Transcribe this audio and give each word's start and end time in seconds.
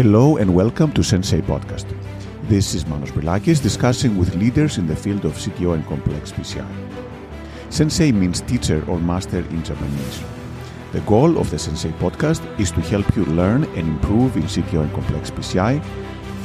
Hello 0.00 0.38
and 0.38 0.54
welcome 0.54 0.90
to 0.92 1.02
Sensei 1.02 1.42
Podcast. 1.42 1.84
This 2.48 2.74
is 2.74 2.86
Manos 2.86 3.10
Brilakis 3.10 3.62
discussing 3.62 4.16
with 4.16 4.34
leaders 4.34 4.78
in 4.78 4.86
the 4.86 4.96
field 4.96 5.26
of 5.26 5.34
CTO 5.34 5.74
and 5.74 5.86
complex 5.86 6.32
PCI. 6.32 6.66
Sensei 7.68 8.10
means 8.10 8.40
teacher 8.40 8.82
or 8.88 8.98
master 8.98 9.40
in 9.40 9.62
Japanese. 9.62 10.22
The 10.92 11.02
goal 11.02 11.36
of 11.36 11.50
the 11.50 11.58
Sensei 11.58 11.90
podcast 12.00 12.40
is 12.58 12.70
to 12.70 12.80
help 12.80 13.14
you 13.14 13.26
learn 13.26 13.64
and 13.64 13.88
improve 13.88 14.38
in 14.38 14.44
CTO 14.44 14.84
and 14.84 14.92
complex 14.94 15.30
PCI 15.30 15.84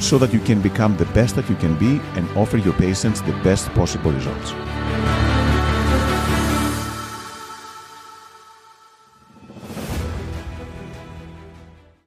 so 0.02 0.18
that 0.18 0.34
you 0.34 0.40
can 0.40 0.60
become 0.60 0.94
the 0.98 1.06
best 1.14 1.34
that 1.36 1.48
you 1.48 1.56
can 1.56 1.78
be 1.78 1.98
and 2.14 2.28
offer 2.36 2.58
your 2.58 2.74
patients 2.74 3.22
the 3.22 3.32
best 3.42 3.70
possible 3.70 4.12
results. 4.12 4.52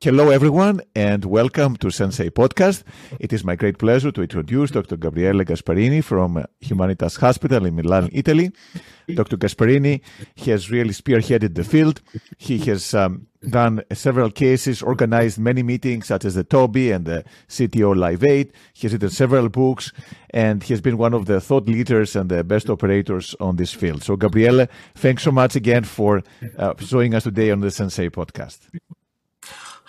Hello, 0.02 0.30
everyone, 0.30 0.80
and 0.96 1.26
welcome 1.26 1.76
to 1.76 1.90
Sensei 1.92 2.30
Podcast. 2.30 2.84
It 3.20 3.34
is 3.34 3.44
my 3.44 3.58
great 3.58 3.80
pleasure 3.80 4.14
to 4.14 4.22
introduce 4.22 4.72
Dr. 4.72 4.96
Gabriele 4.96 5.44
Gasparini 5.44 6.02
from 6.02 6.42
Humanitas 6.62 7.18
Hospital 7.18 7.66
in 7.66 7.76
Milan, 7.76 8.08
Italy. 8.14 8.50
Dr. 9.14 9.36
Gasparini 9.36 10.00
has 10.46 10.72
really 10.72 10.92
spearheaded 10.92 11.56
the 11.56 11.66
field. 11.66 12.00
He 12.38 12.60
has 12.60 12.94
um, 12.94 13.28
done 13.50 13.84
several 13.92 14.32
cases, 14.32 14.82
organized 14.82 15.38
many 15.38 15.64
meetings, 15.64 16.08
such 16.08 16.24
as 16.24 16.36
the 16.36 16.46
TOBI 16.46 16.92
and 16.96 17.04
the 17.04 17.26
CTO 17.50 17.94
Live 17.94 18.24
8. 18.24 18.54
He 18.72 18.88
has 18.88 18.94
written 18.94 19.10
several 19.10 19.50
books, 19.50 19.92
and 20.30 20.64
he 20.64 20.72
has 20.72 20.80
been 20.80 20.98
one 20.98 21.14
of 21.14 21.26
the 21.26 21.42
thought 21.42 21.68
leaders 21.68 22.16
and 22.16 22.30
the 22.30 22.46
best 22.46 22.70
operators 22.70 23.36
on 23.42 23.58
this 23.58 23.74
field. 23.74 24.02
So, 24.04 24.16
Gabriele, 24.16 24.68
thanks 24.96 25.24
so 25.24 25.32
much 25.34 25.58
again 25.58 25.84
for 25.84 26.24
uh, 26.58 26.74
joining 26.76 27.16
us 27.16 27.24
today 27.24 27.52
on 27.52 27.60
the 27.60 27.70
Sensei 27.70 28.08
Podcast. 28.08 28.60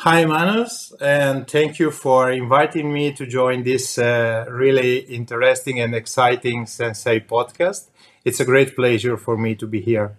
Hi, 0.03 0.25
Manos, 0.25 0.95
and 0.99 1.47
thank 1.47 1.79
you 1.79 1.91
for 1.91 2.31
inviting 2.33 2.91
me 2.91 3.13
to 3.13 3.27
join 3.27 3.65
this 3.65 3.99
uh, 3.99 4.47
really 4.49 5.01
interesting 5.01 5.79
and 5.79 5.95
exciting 5.95 6.65
Sensei 6.65 7.21
podcast. 7.21 7.91
It's 8.25 8.41
a 8.41 8.47
great 8.47 8.75
pleasure 8.75 9.19
for 9.19 9.37
me 9.37 9.55
to 9.57 9.67
be 9.67 9.83
here. 9.83 10.17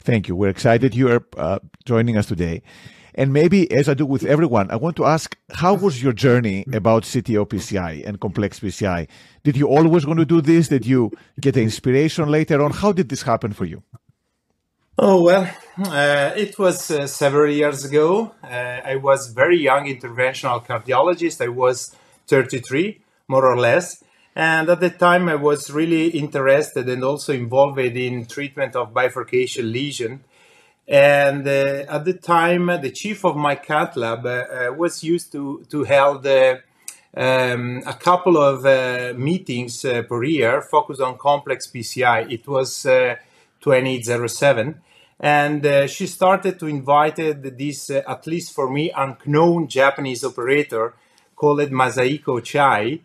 Thank 0.00 0.28
you. 0.28 0.36
We're 0.36 0.50
excited 0.50 0.94
you 0.94 1.10
are 1.10 1.24
uh, 1.38 1.60
joining 1.86 2.18
us 2.18 2.26
today. 2.26 2.62
And 3.14 3.32
maybe, 3.32 3.72
as 3.72 3.88
I 3.88 3.94
do 3.94 4.04
with 4.04 4.26
everyone, 4.26 4.70
I 4.70 4.76
want 4.76 4.96
to 4.96 5.06
ask 5.06 5.34
how 5.54 5.72
was 5.72 6.02
your 6.02 6.12
journey 6.12 6.66
about 6.74 7.04
CTO 7.04 7.48
PCI 7.48 8.06
and 8.06 8.20
complex 8.20 8.60
PCI? 8.60 9.08
Did 9.42 9.56
you 9.56 9.68
always 9.68 10.06
want 10.06 10.18
to 10.18 10.26
do 10.26 10.42
this? 10.42 10.68
Did 10.68 10.84
you 10.84 11.12
get 11.40 11.54
the 11.54 11.62
inspiration 11.62 12.28
later 12.28 12.60
on? 12.60 12.72
How 12.72 12.92
did 12.92 13.08
this 13.08 13.22
happen 13.22 13.54
for 13.54 13.64
you? 13.64 13.82
Oh, 14.98 15.22
well, 15.22 15.46
uh, 15.84 16.32
it 16.36 16.58
was 16.58 16.90
uh, 16.90 17.06
several 17.06 17.52
years 17.52 17.84
ago. 17.84 18.32
Uh, 18.42 18.80
I 18.82 18.96
was 18.96 19.30
very 19.30 19.58
young 19.58 19.84
interventional 19.84 20.64
cardiologist. 20.64 21.44
I 21.44 21.48
was 21.48 21.94
33, 22.28 22.98
more 23.28 23.44
or 23.44 23.58
less. 23.58 24.02
And 24.34 24.70
at 24.70 24.80
the 24.80 24.88
time, 24.88 25.28
I 25.28 25.34
was 25.34 25.70
really 25.70 26.08
interested 26.08 26.88
and 26.88 27.04
also 27.04 27.34
involved 27.34 27.78
in 27.78 28.24
treatment 28.24 28.74
of 28.74 28.94
bifurcation 28.94 29.70
lesion. 29.70 30.24
And 30.88 31.46
uh, 31.46 31.84
at 31.90 32.06
the 32.06 32.14
time, 32.14 32.68
the 32.80 32.90
chief 32.90 33.22
of 33.26 33.36
my 33.36 33.54
cath 33.54 33.96
lab 33.96 34.24
uh, 34.24 34.28
uh, 34.28 34.72
was 34.72 35.04
used 35.04 35.30
to, 35.32 35.66
to 35.68 35.84
hold 35.84 36.26
um, 36.26 37.82
a 37.86 37.94
couple 38.00 38.38
of 38.38 39.18
meetings 39.18 39.82
per 39.82 40.24
year 40.24 40.62
focused 40.62 41.02
on 41.02 41.18
complex 41.18 41.66
PCI. 41.66 42.32
It 42.32 42.48
was 42.48 42.86
2007 43.66 44.80
and 45.18 45.64
uh, 45.64 45.86
she 45.86 46.06
started 46.06 46.58
to 46.58 46.66
invite 46.66 47.16
this, 47.16 47.90
uh, 47.90 48.02
at 48.06 48.26
least 48.26 48.54
for 48.54 48.70
me, 48.70 48.92
unknown 48.94 49.66
Japanese 49.66 50.24
operator 50.24 50.94
called 51.34 51.60
Masahiko 51.70 52.40
Ochiai, 52.40 53.00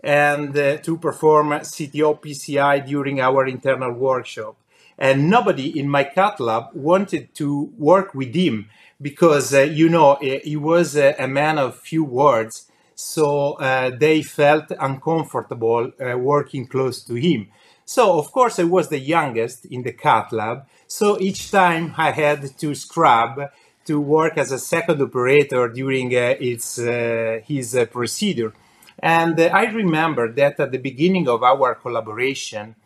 and 0.00 0.56
uh, 0.56 0.76
to 0.78 0.98
perform 0.98 1.48
CTO 1.50 2.20
PCI 2.20 2.86
during 2.86 3.20
our 3.20 3.46
internal 3.46 3.92
workshop. 3.92 4.56
And 4.98 5.30
nobody 5.30 5.78
in 5.78 5.88
my 5.88 6.04
cath 6.04 6.38
lab 6.38 6.64
wanted 6.74 7.34
to 7.36 7.72
work 7.78 8.14
with 8.14 8.34
him 8.34 8.68
because, 9.00 9.54
uh, 9.54 9.60
you 9.62 9.88
know, 9.88 10.18
he 10.20 10.56
was 10.56 10.96
a 10.96 11.26
man 11.26 11.58
of 11.58 11.80
few 11.80 12.04
words. 12.04 12.70
So 12.94 13.54
uh, 13.54 13.90
they 13.90 14.22
felt 14.22 14.70
uncomfortable 14.78 15.92
uh, 16.00 16.16
working 16.18 16.66
close 16.66 17.02
to 17.04 17.14
him. 17.14 17.48
So, 17.84 18.18
of 18.18 18.32
course, 18.32 18.58
I 18.58 18.64
was 18.64 18.88
the 18.88 18.98
youngest 18.98 19.66
in 19.66 19.82
the 19.82 19.92
cath 19.92 20.32
lab. 20.32 20.66
So 20.86 21.20
each 21.20 21.50
time 21.50 21.94
I 21.98 22.12
had 22.12 22.56
to 22.58 22.74
scrub 22.74 23.50
to 23.84 24.00
work 24.00 24.38
as 24.38 24.52
a 24.52 24.58
second 24.58 25.02
operator 25.02 25.68
during 25.68 26.14
uh, 26.14 26.34
its, 26.40 26.78
uh, 26.78 27.40
his 27.44 27.76
uh, 27.76 27.84
procedure. 27.86 28.54
And 28.98 29.38
uh, 29.38 29.50
I 29.52 29.64
remember 29.64 30.32
that 30.32 30.58
at 30.60 30.72
the 30.72 30.78
beginning 30.78 31.28
of 31.28 31.42
our 31.42 31.74
collaboration, 31.74 32.76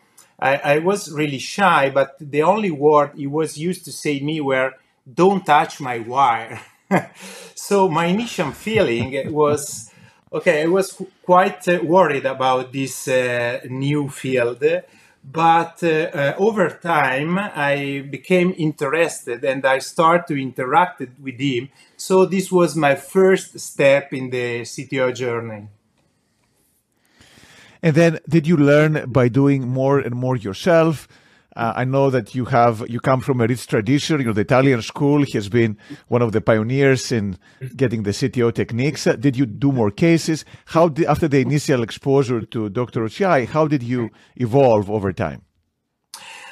I, 0.41 0.57
I, 0.57 0.79
was 0.79 1.13
really 1.13 1.39
shy, 1.39 1.91
but 1.91 2.17
the 2.21 2.43
only 2.43 2.71
word 2.71 3.13
he 3.17 3.27
was 3.27 3.59
used 3.59 3.85
to 3.85 3.93
say 3.93 4.19
to 4.19 4.25
me 4.25 4.41
were, 4.41 4.73
don't 5.13 5.45
touch 5.45 5.81
my 5.81 5.99
wire. 5.99 6.61
so 7.55 7.89
my 7.89 8.07
initial 8.07 8.53
feeling 8.53 9.33
was, 9.33 9.88
okay, 10.33 10.62
I 10.62 10.66
was 10.66 11.00
quite 11.22 11.66
uh, 11.69 11.81
worried 11.83 12.27
about 12.27 12.72
this 12.72 13.09
uh, 13.09 13.61
new 13.69 14.09
field 14.09 14.62
but 15.31 15.83
uh, 15.83 16.34
over 16.39 16.71
time 16.71 17.39
i 17.39 18.06
became 18.11 18.55
interested 18.56 19.44
and 19.44 19.66
i 19.66 19.78
started 19.78 20.27
to 20.27 20.41
interact 20.41 21.00
with 21.21 21.39
him. 21.39 21.69
So 21.97 22.25
this 22.25 22.50
was 22.50 22.77
my 22.77 22.94
first 22.94 23.59
step 23.59 24.12
in 24.12 24.31
the 24.31 24.62
cto 24.62 25.15
journey. 25.15 25.69
And 27.83 27.95
then 27.95 28.19
did 28.28 28.47
you 28.47 28.56
learn 28.56 29.05
by 29.06 29.28
doing 29.28 29.69
more 29.69 29.99
and 29.99 30.15
more 30.15 30.37
yourself 30.37 31.09
uh, 31.59 31.73
I 31.75 31.85
know 31.85 32.09
that 32.09 32.35
you 32.37 32.45
have 32.47 32.85
you 32.89 33.01
come 33.01 33.21
from 33.21 33.41
a 33.41 33.47
rich 33.47 33.67
tradition. 33.67 34.21
You 34.21 34.27
know, 34.27 34.33
the 34.33 34.43
Italian 34.43 34.81
school 34.81 35.25
has 35.33 35.49
been 35.49 35.77
one 36.07 36.23
of 36.23 36.31
the 36.31 36.41
pioneers 36.41 37.11
in 37.11 37.37
getting 37.77 38.05
the 38.05 38.13
CTO 38.13 38.55
techniques. 38.55 39.07
Uh, 39.07 39.17
did 39.17 39.37
you 39.37 39.45
do 39.45 39.73
more 39.73 39.91
cases? 39.91 40.45
How 40.67 40.89
did, 40.89 41.07
after 41.07 41.27
the 41.27 41.41
initial 41.41 41.83
exposure 41.83 42.43
to 42.43 42.69
Dr. 42.69 43.01
Ochiai, 43.03 43.49
how 43.49 43.67
did 43.67 43.83
you 43.83 44.11
evolve 44.37 44.89
over 44.89 45.13
time? 45.13 45.43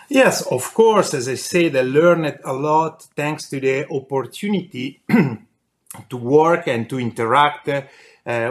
Yes, 0.09 0.43
of 0.43 0.75
course. 0.75 1.15
As 1.15 1.28
I 1.28 1.37
said, 1.37 1.77
I 1.77 1.83
learned 1.83 2.38
a 2.44 2.53
lot 2.53 3.05
thanks 3.15 3.49
to 3.50 3.61
the 3.61 3.88
opportunity 3.88 5.03
to 6.11 6.17
work 6.17 6.67
and 6.67 6.91
to 6.91 6.99
interact 6.99 7.69
uh, 7.69 7.83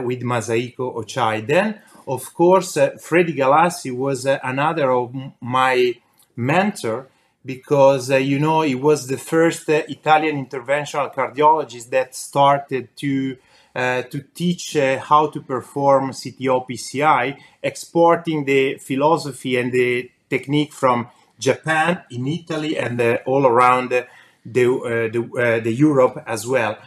with 0.04 0.22
Masahiko 0.22 0.96
Ochiai. 0.96 1.46
Then, 1.46 1.82
of 2.08 2.34
course, 2.34 2.78
uh, 2.78 2.92
Freddy 3.02 3.34
Galassi 3.34 3.94
was 3.94 4.26
uh, 4.26 4.40
another 4.42 4.92
of 4.92 5.14
my 5.42 5.96
mentor 6.36 7.08
because 7.46 8.10
uh, 8.12 8.18
you 8.18 8.40
know 8.40 8.62
he 8.62 8.76
was 8.76 9.08
the 9.08 9.18
first 9.18 9.70
uh, 9.70 9.84
Italian 9.88 10.44
interventional 10.44 11.14
cardiologist 11.14 11.90
that 11.92 12.16
started 12.16 12.90
to 12.98 13.38
uh, 13.76 14.04
to 14.04 14.22
teach 14.34 14.76
uh, 14.78 14.98
how 15.00 15.28
to 15.28 15.42
perform 15.42 16.12
CTO 16.12 16.66
PCI, 16.68 17.38
exporting 17.62 18.46
the 18.46 18.78
philosophy 18.78 19.58
and 19.58 19.72
the 19.72 20.10
technique 20.30 20.72
from 20.72 21.10
Japan, 21.38 22.02
in 22.10 22.26
Italy, 22.26 22.78
and 22.78 23.00
uh, 23.02 23.18
all 23.26 23.46
around 23.46 23.90
the 23.90 24.08
the, 24.46 25.60
the 25.64 25.74
Europe 25.74 26.24
as 26.26 26.48
well. 26.48 26.78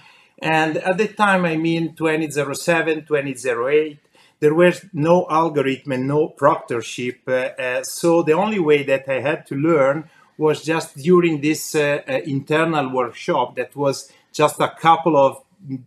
And 0.40 0.76
at 0.78 0.96
the 0.96 1.08
time, 1.08 1.44
I 1.44 1.56
mean 1.56 1.94
2007, 1.94 3.04
2008, 3.04 3.98
there 4.40 4.54
was 4.54 4.84
no 4.92 5.26
algorithm 5.30 5.92
and 5.92 6.06
no 6.06 6.28
proctorship. 6.28 7.20
Uh, 7.26 7.60
uh, 7.60 7.82
so 7.82 8.22
the 8.22 8.32
only 8.32 8.58
way 8.58 8.82
that 8.84 9.08
I 9.08 9.20
had 9.20 9.46
to 9.46 9.54
learn 9.54 10.08
was 10.36 10.62
just 10.62 10.96
during 10.96 11.40
this 11.40 11.74
uh, 11.74 12.00
uh 12.08 12.12
internal 12.24 12.92
workshop 12.92 13.56
that 13.56 13.74
was 13.74 14.12
just 14.32 14.60
a 14.60 14.70
couple 14.70 15.16
of 15.16 15.42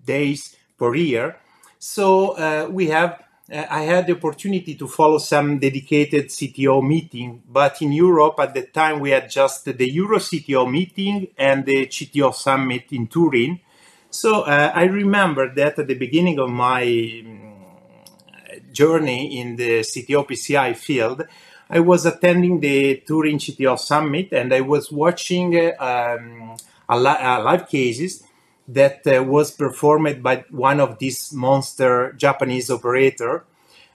days 0.05 0.57
per 0.77 0.93
year. 0.95 1.37
So 1.79 2.31
uh, 2.31 2.67
we 2.69 2.87
have. 2.87 3.23
Uh, 3.51 3.65
I 3.69 3.83
had 3.83 4.07
the 4.07 4.15
opportunity 4.15 4.75
to 4.75 4.87
follow 4.87 5.17
some 5.17 5.59
dedicated 5.59 6.27
CTO 6.29 6.81
meeting, 6.85 7.43
but 7.49 7.81
in 7.81 7.91
Europe 7.91 8.35
at 8.39 8.53
the 8.53 8.63
time 8.63 8.99
we 8.99 9.09
had 9.11 9.29
just 9.29 9.65
the 9.65 9.89
Euro 9.91 10.19
CTO 10.19 10.69
meeting 10.69 11.27
and 11.37 11.65
the 11.65 11.87
CTO 11.87 12.33
summit 12.33 12.85
in 12.91 13.07
Turin. 13.07 13.59
So 14.09 14.43
I 14.43 14.83
remember 14.83 15.53
that 15.55 15.79
at 15.79 15.87
the 15.87 15.95
beginning 15.95 16.37
of 16.39 16.49
my 16.49 16.83
journey 18.71 19.39
in 19.39 19.55
the 19.55 19.79
CTO 19.81 20.27
PCI 20.27 20.75
field, 20.75 21.25
I 21.69 21.79
was 21.79 22.05
attending 22.05 22.59
the 22.59 22.97
Turin 23.07 23.37
CTO 23.37 23.79
Summit 23.79 24.29
and 24.33 24.53
I 24.53 24.61
was 24.61 24.91
watching 24.91 25.55
um, 25.79 26.57
a, 26.89 26.99
li- 26.99 27.21
a, 27.21 27.41
live 27.41 27.67
cases 27.69 28.23
that 28.67 29.05
uh, 29.07 29.23
was 29.23 29.51
performed 29.51 30.21
by 30.21 30.45
one 30.49 30.79
of 30.79 30.99
these 30.99 31.31
monster 31.33 32.13
Japanese 32.13 32.69
operator. 32.69 33.45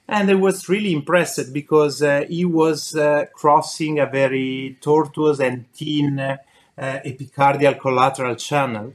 And 0.09 0.31
I 0.31 0.35
was 0.35 0.69
really 0.69 0.93
impressed 0.93 1.53
because 1.53 2.01
uh, 2.01 2.25
he 2.29 2.45
was 2.45 2.95
uh, 2.95 3.27
crossing 3.35 3.99
a 3.99 4.07
very 4.07 4.79
tortuous 4.81 5.41
and 5.41 5.71
thin 5.73 6.21
uh, 6.21 6.37
epicardial 6.79 7.79
collateral 7.79 8.37
channel. 8.37 8.93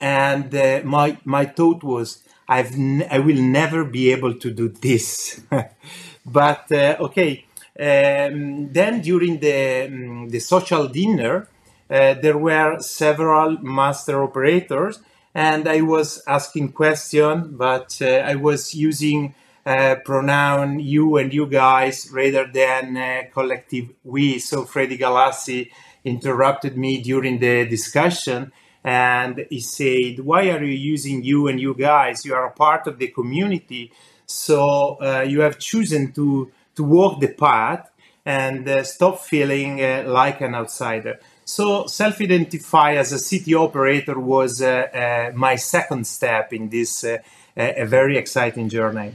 and 0.00 0.54
uh, 0.54 0.80
my 0.84 1.16
my 1.24 1.44
thought 1.46 1.82
was 1.82 2.22
I've 2.48 2.72
n- 2.74 3.06
I 3.10 3.18
will 3.18 3.40
never 3.40 3.84
be 3.84 4.10
able 4.12 4.34
to 4.34 4.50
do 4.50 4.68
this. 4.68 5.40
but 6.26 6.70
uh, 6.72 6.96
okay, 7.00 7.44
um, 7.78 8.72
then 8.72 9.00
during 9.00 9.40
the 9.40 9.86
um, 9.86 10.28
the 10.28 10.40
social 10.40 10.88
dinner, 10.88 11.48
uh, 11.90 12.14
there 12.14 12.38
were 12.38 12.80
several 12.80 13.58
master 13.62 14.22
operators, 14.22 15.00
and 15.34 15.68
I 15.68 15.80
was 15.82 16.22
asking 16.26 16.72
question, 16.72 17.56
but 17.56 17.98
uh, 18.00 18.06
I 18.06 18.34
was 18.36 18.74
using 18.74 19.34
uh, 19.66 19.96
pronoun 20.04 20.80
you 20.80 21.16
and 21.16 21.32
you 21.32 21.46
guys 21.46 22.08
rather 22.12 22.46
than 22.46 22.96
uh, 22.96 23.22
collective 23.32 23.90
we. 24.04 24.38
So 24.38 24.64
Freddy 24.64 24.98
Galassi 24.98 25.70
interrupted 26.04 26.76
me 26.76 27.02
during 27.02 27.38
the 27.38 27.66
discussion 27.66 28.52
and 28.84 29.46
he 29.48 29.60
said, 29.60 30.20
Why 30.20 30.50
are 30.50 30.62
you 30.62 30.74
using 30.74 31.24
you 31.24 31.48
and 31.48 31.58
you 31.58 31.74
guys? 31.74 32.24
You 32.24 32.34
are 32.34 32.46
a 32.46 32.52
part 32.52 32.86
of 32.86 32.98
the 32.98 33.08
community. 33.08 33.90
So 34.26 34.98
uh, 35.00 35.24
you 35.26 35.40
have 35.40 35.58
chosen 35.58 36.12
to, 36.12 36.50
to 36.76 36.84
walk 36.84 37.20
the 37.20 37.28
path 37.28 37.90
and 38.26 38.68
uh, 38.68 38.82
stop 38.84 39.20
feeling 39.20 39.82
uh, 39.82 40.04
like 40.06 40.40
an 40.40 40.54
outsider. 40.54 41.18
So 41.46 41.86
self 41.86 42.20
identify 42.20 42.94
as 42.94 43.12
a 43.12 43.16
CTO 43.16 43.68
operator 43.68 44.18
was 44.18 44.62
uh, 44.62 45.30
uh, 45.30 45.32
my 45.34 45.56
second 45.56 46.06
step 46.06 46.52
in 46.52 46.68
this 46.68 47.04
uh, 47.04 47.18
a 47.56 47.86
very 47.86 48.16
exciting 48.18 48.68
journey. 48.68 49.14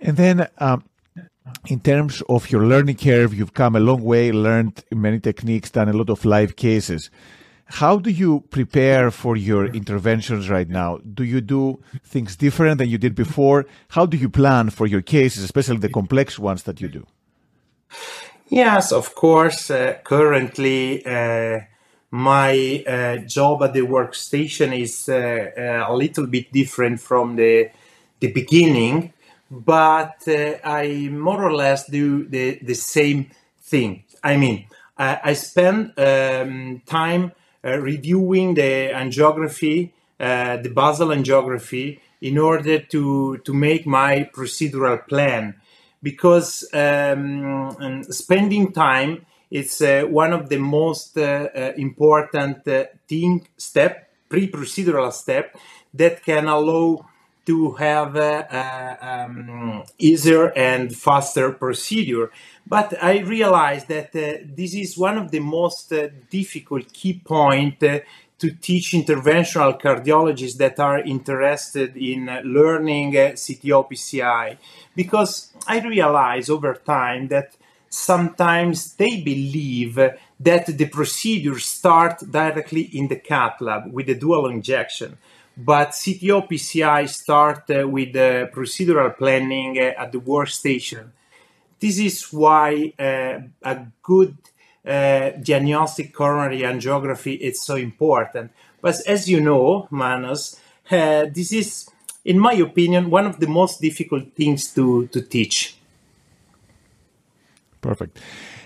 And 0.00 0.16
then, 0.16 0.48
um, 0.58 0.84
in 1.66 1.80
terms 1.80 2.22
of 2.28 2.50
your 2.50 2.66
learning 2.66 2.96
curve, 2.96 3.34
you've 3.34 3.54
come 3.54 3.74
a 3.74 3.80
long 3.80 4.02
way, 4.02 4.32
learned 4.32 4.84
many 4.90 5.18
techniques, 5.18 5.70
done 5.70 5.88
a 5.88 5.92
lot 5.92 6.10
of 6.10 6.24
live 6.24 6.56
cases. 6.56 7.10
How 7.66 7.96
do 7.96 8.10
you 8.10 8.44
prepare 8.50 9.10
for 9.10 9.36
your 9.36 9.66
interventions 9.66 10.50
right 10.50 10.68
now? 10.68 10.98
Do 10.98 11.24
you 11.24 11.40
do 11.40 11.82
things 12.04 12.36
different 12.36 12.78
than 12.78 12.88
you 12.88 12.98
did 12.98 13.14
before? 13.14 13.66
How 13.88 14.06
do 14.06 14.16
you 14.16 14.28
plan 14.28 14.70
for 14.70 14.86
your 14.86 15.00
cases, 15.02 15.42
especially 15.42 15.78
the 15.78 15.88
complex 15.88 16.38
ones 16.38 16.64
that 16.64 16.80
you 16.80 16.88
do? 16.88 17.06
Yes, 18.48 18.92
of 18.92 19.14
course. 19.14 19.70
Uh, 19.70 19.96
currently, 20.04 21.04
uh, 21.06 21.60
my 22.10 22.84
uh, 22.86 23.16
job 23.26 23.62
at 23.62 23.72
the 23.72 23.80
workstation 23.80 24.78
is 24.78 25.08
uh, 25.08 25.50
uh, 25.56 25.92
a 25.92 25.96
little 25.96 26.26
bit 26.26 26.52
different 26.52 27.00
from 27.00 27.36
the 27.36 27.70
the 28.20 28.30
beginning, 28.30 29.12
but 29.50 30.22
uh, 30.28 30.54
I 30.62 31.08
more 31.10 31.42
or 31.42 31.52
less 31.52 31.86
do 31.86 32.24
the 32.28 32.58
the 32.62 32.74
same 32.74 33.30
thing. 33.62 34.04
I 34.22 34.36
mean, 34.36 34.66
I, 34.96 35.20
I 35.24 35.32
spend 35.32 35.92
um, 35.98 36.82
time 36.86 37.32
reviewing 37.64 38.54
the 38.54 38.90
angiography, 38.92 39.90
the 40.18 40.72
basal 40.74 41.08
angiography, 41.08 41.98
in 42.20 42.38
order 42.38 42.78
to 42.78 43.38
to 43.38 43.52
make 43.52 43.86
my 43.86 44.28
procedural 44.32 45.06
plan. 45.08 45.54
Because 46.02 46.68
um, 46.74 48.02
spending 48.04 48.72
time 48.72 49.24
is 49.50 49.80
uh, 49.80 50.02
one 50.08 50.32
of 50.32 50.48
the 50.48 50.58
most 50.58 51.16
uh, 51.16 51.48
uh, 51.54 51.72
important 51.76 52.66
uh, 52.68 52.84
thing 53.08 53.46
step 53.56 54.10
pre-procedural 54.28 55.12
step 55.12 55.56
that 55.92 56.24
can 56.24 56.46
allow 56.48 57.06
to 57.46 57.72
have 57.72 58.16
uh, 58.16 58.96
um, 59.00 59.84
easier 59.98 60.46
and 60.56 60.94
faster 60.94 61.52
procedure. 61.52 62.30
But 62.66 62.94
i 63.02 63.18
realized 63.18 63.88
that 63.88 64.16
uh, 64.16 64.44
this 64.56 64.74
is 64.74 64.96
one 64.96 65.18
of 65.18 65.30
the 65.30 65.40
most 65.40 65.92
difficult 66.30 66.92
key 66.92 67.20
point 67.24 67.80
to 68.38 68.50
teach 68.60 68.92
interventional 68.92 69.80
cardiologists 69.80 70.56
that 70.56 70.80
are 70.80 70.98
interested 70.98 71.96
in 71.96 72.26
learning 72.44 73.16
uh, 73.16 73.30
CTO 73.32 73.90
PCI 73.90 74.56
because 74.96 75.52
I 75.66 75.80
realize 75.80 76.50
over 76.50 76.74
time 76.74 77.28
that 77.28 77.56
sometimes 77.88 78.94
they 78.94 79.20
believe 79.20 79.94
that 79.94 80.66
the 80.66 80.86
procedure 80.86 81.58
start 81.58 82.18
directly 82.28 82.82
in 82.82 83.08
the 83.08 83.16
cath 83.16 83.60
lab 83.60 83.92
with 83.92 84.06
the 84.06 84.14
dual 84.14 84.46
injection 84.46 85.16
but 85.56 85.90
CTO 85.90 86.48
PCI 86.48 87.08
start 87.08 87.70
uh, 87.70 87.86
with 87.88 88.12
the 88.12 88.50
procedural 88.52 89.16
planning 89.16 89.78
uh, 89.78 90.02
at 90.02 90.12
the 90.12 90.18
workstation. 90.18 91.10
This 91.78 91.98
is 91.98 92.32
why 92.32 92.92
uh, 92.98 93.40
a 93.62 93.86
good 94.02 94.36
uh, 94.86 95.30
diagnostic 95.42 96.12
coronary 96.12 96.60
angiography 96.60 97.38
is 97.38 97.62
so 97.62 97.76
important. 97.76 98.50
But 98.80 98.96
as 99.06 99.28
you 99.28 99.40
know, 99.40 99.88
Manos, 99.90 100.60
uh, 100.90 101.26
this 101.32 101.52
is, 101.52 101.88
in 102.24 102.38
my 102.38 102.54
opinion, 102.54 103.10
one 103.10 103.26
of 103.26 103.38
the 103.38 103.46
most 103.46 103.80
difficult 103.80 104.32
things 104.34 104.72
to, 104.74 105.06
to 105.08 105.22
teach. 105.22 105.76
Perfect. 107.80 108.18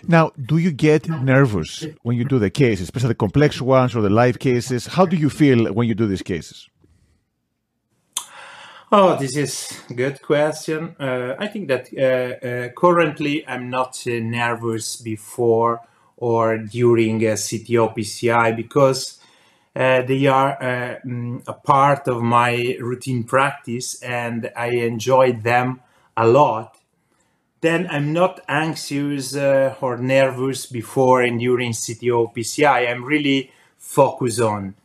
Now, 0.07 0.33
do 0.41 0.59
you 0.59 0.71
get 0.71 1.09
nervous 1.09 1.85
when 2.03 2.17
you 2.17 2.25
do 2.25 2.39
the 2.39 2.51
cases, 2.51 2.83
especially 2.83 3.09
the 3.09 3.15
complex 3.17 3.61
ones 3.61 3.95
or 3.95 4.01
the 4.01 4.11
live 4.11 4.39
cases? 4.39 4.87
How 4.87 5.05
do 5.07 5.17
you 5.17 5.29
feel 5.29 5.73
when 5.73 5.89
you 5.89 5.95
do 5.95 6.07
these 6.07 6.23
cases? 6.23 6.69
Oh, 8.91 9.17
this 9.19 9.37
is 9.37 9.83
a 9.91 9.93
good 9.93 10.23
question. 10.23 10.97
Uh, 10.99 11.35
I 11.39 11.47
think 11.49 11.69
that 11.69 11.91
uh, 11.93 12.47
uh, 12.47 12.69
currently 12.71 13.47
I'm 13.47 13.69
not 13.69 14.03
uh, 14.07 14.13
nervous 14.13 14.97
before 14.97 15.83
or 16.17 16.57
during 16.57 17.23
a 17.27 17.35
CTO 17.35 17.95
PCI 17.95 18.57
because 18.57 19.21
uh, 19.77 20.01
they 20.01 20.27
are 20.27 20.53
uh, 20.63 21.01
mm, 21.07 21.43
a 21.47 21.53
part 21.53 22.09
of 22.09 22.23
my 22.23 22.79
routine 22.81 23.25
practice 23.25 24.03
and 24.03 24.51
I 24.57 24.69
enjoy 24.69 25.33
them 25.33 25.81
a 26.17 26.27
lot, 26.27 26.79
then 27.61 27.89
I'm 27.91 28.15
not 28.15 28.41
anxious 28.49 29.37
uh, 29.37 29.75
or 29.83 29.99
nervous 29.99 30.65
before 30.65 31.21
and 31.21 31.39
during 31.39 31.73
CTO 31.73 32.35
PCI. 32.35 32.91
I'm 32.91 33.05
really 33.05 33.53
focused 33.77 34.41
on. 34.41 34.77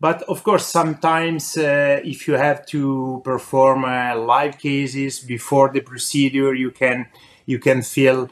But 0.00 0.22
of 0.28 0.44
course, 0.44 0.66
sometimes 0.66 1.56
uh, 1.56 2.00
if 2.04 2.28
you 2.28 2.34
have 2.34 2.64
to 2.66 3.20
perform 3.24 3.84
uh, 3.84 4.16
live 4.16 4.58
cases 4.58 5.18
before 5.20 5.70
the 5.72 5.80
procedure, 5.80 6.54
you 6.54 6.70
can 6.70 7.06
you 7.46 7.58
can 7.58 7.82
feel 7.82 8.30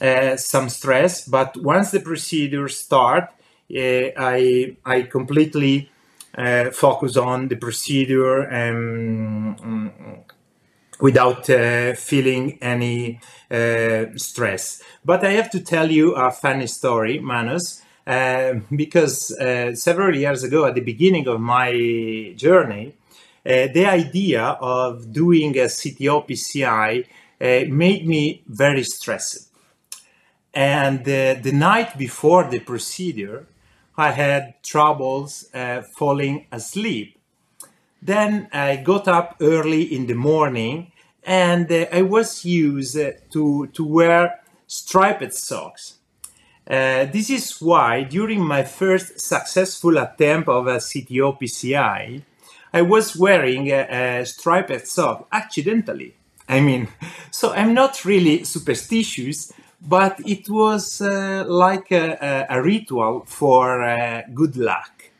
uh, 0.00 0.36
some 0.36 0.68
stress. 0.70 1.26
But 1.28 1.56
once 1.62 1.90
the 1.90 2.00
procedure 2.00 2.68
start, 2.68 3.24
uh, 3.24 4.08
I 4.16 4.76
I 4.86 5.02
completely 5.02 5.90
uh, 6.36 6.70
focus 6.70 7.18
on 7.18 7.48
the 7.48 7.56
procedure 7.56 8.40
and 8.40 9.60
um, 9.60 9.92
without 11.00 11.50
uh, 11.50 11.94
feeling 11.94 12.58
any 12.62 13.20
stress. 14.16 14.82
But 15.04 15.24
I 15.24 15.32
have 15.32 15.50
to 15.50 15.60
tell 15.60 15.90
you 15.90 16.14
a 16.14 16.30
funny 16.30 16.66
story, 16.66 17.18
Manos. 17.18 17.82
Uh, 18.06 18.54
because 18.74 19.28
several 19.80 20.14
years 20.14 20.42
ago, 20.42 20.64
at 20.66 20.74
the 20.74 20.80
beginning 20.80 21.28
of 21.28 21.40
my 21.40 22.32
journey, 22.36 22.94
the 23.44 23.86
idea 23.86 24.42
of 24.60 25.12
doing 25.12 25.56
a 25.56 25.66
CTO 25.66 26.28
PCI 26.28 27.06
made 27.70 28.06
me 28.06 28.42
very 28.46 28.82
stressed 28.82 29.52
and 30.54 31.00
uh, 31.00 31.34
the 31.40 31.52
night 31.52 31.96
before 31.96 32.44
the 32.44 32.60
procedure, 32.60 33.46
I 33.96 34.10
had 34.10 34.62
troubles 34.62 35.46
uh, 35.54 35.82
falling 35.82 36.46
asleep. 36.52 37.18
Then 38.02 38.48
I 38.52 38.76
got 38.76 39.08
up 39.08 39.36
early 39.40 39.82
in 39.82 40.06
the 40.06 40.14
morning 40.14 40.92
and 41.22 41.70
uh, 41.70 41.86
I 41.92 42.02
was 42.02 42.44
used 42.44 42.96
to, 43.30 43.66
to 43.66 43.84
wear 43.84 44.40
striped 44.66 45.32
socks. 45.34 45.98
Uh, 46.68 47.06
this 47.06 47.28
is 47.28 47.60
why 47.60 48.04
during 48.04 48.40
my 48.40 48.62
first 48.62 49.20
successful 49.20 49.98
attempt 49.98 50.48
of 50.48 50.66
a 50.66 50.76
CTO 50.76 51.40
PCI, 51.40 52.22
I 52.72 52.82
was 52.82 53.16
wearing 53.16 53.68
a, 53.68 54.20
a 54.20 54.26
striped 54.26 54.86
sock 54.86 55.28
accidentally. 55.32 56.14
I 56.48 56.60
mean, 56.60 56.88
so 57.30 57.52
I'm 57.52 57.74
not 57.74 58.04
really 58.04 58.44
superstitious, 58.44 59.52
but 59.80 60.20
it 60.24 60.48
was 60.48 61.00
uh, 61.00 61.44
like 61.46 61.90
a, 61.90 62.46
a, 62.48 62.62
ritual 62.62 63.24
for 63.26 63.82
uh, 63.82 64.22
good 64.32 64.56
luck. 64.56 65.10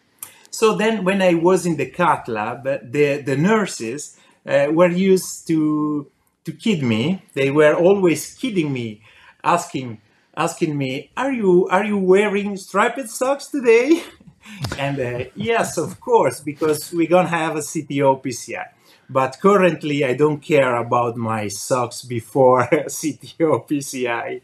So 0.50 0.76
then, 0.76 1.04
when 1.04 1.20
I 1.20 1.34
was 1.34 1.66
in 1.66 1.76
the 1.76 1.86
cath 1.86 2.28
lab, 2.28 2.64
the, 2.64 3.22
the 3.22 3.36
nurses 3.36 4.16
uh, 4.46 4.68
were 4.70 4.90
used 4.90 5.46
to 5.48 6.06
to 6.44 6.52
kid 6.52 6.82
me. 6.82 7.22
They 7.34 7.50
were 7.50 7.74
always 7.74 8.34
kidding 8.34 8.72
me, 8.72 9.02
asking 9.44 10.00
asking 10.36 10.76
me, 10.76 11.10
"Are 11.16 11.32
you 11.32 11.68
are 11.68 11.84
you 11.84 11.98
wearing 11.98 12.56
striped 12.56 13.08
socks 13.08 13.46
today?" 13.46 14.02
and 14.78 14.98
uh, 14.98 15.24
yes, 15.34 15.78
of 15.78 16.00
course, 16.00 16.40
because 16.40 16.92
we're 16.92 17.08
gonna 17.08 17.28
have 17.28 17.56
a 17.56 17.60
CTO 17.60 18.22
PCI. 18.22 18.66
But 19.08 19.38
currently, 19.40 20.04
I 20.04 20.14
don't 20.14 20.40
care 20.40 20.76
about 20.76 21.16
my 21.16 21.48
socks 21.48 22.02
before 22.02 22.66
CTO 22.72 23.68
PCI. 23.68 24.40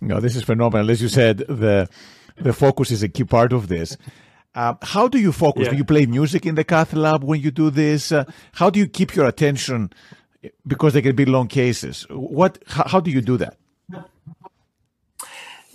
No, 0.00 0.20
this 0.20 0.36
is 0.36 0.42
phenomenal. 0.42 0.90
As 0.90 1.00
you 1.00 1.08
said, 1.08 1.38
the 1.38 1.88
the 2.36 2.52
focus 2.52 2.90
is 2.90 3.02
a 3.02 3.08
key 3.08 3.24
part 3.24 3.52
of 3.52 3.68
this. 3.68 3.96
Uh, 4.54 4.74
how 4.82 5.06
do 5.06 5.18
you 5.18 5.32
focus? 5.32 5.64
Yeah. 5.64 5.70
Do 5.70 5.76
you 5.76 5.84
play 5.84 6.06
music 6.06 6.44
in 6.44 6.56
the 6.56 6.64
cath 6.64 6.92
lab 6.92 7.22
when 7.22 7.40
you 7.40 7.50
do 7.50 7.70
this? 7.70 8.10
Uh, 8.10 8.24
how 8.52 8.68
do 8.70 8.80
you 8.80 8.88
keep 8.88 9.14
your 9.14 9.26
attention? 9.26 9.90
Because 10.66 10.94
they 10.94 11.02
can 11.02 11.14
be 11.14 11.24
long 11.24 11.48
cases. 11.48 12.06
What? 12.10 12.58
How, 12.66 12.84
how 12.88 13.00
do 13.00 13.10
you 13.10 13.20
do 13.20 13.36
that? 13.36 13.56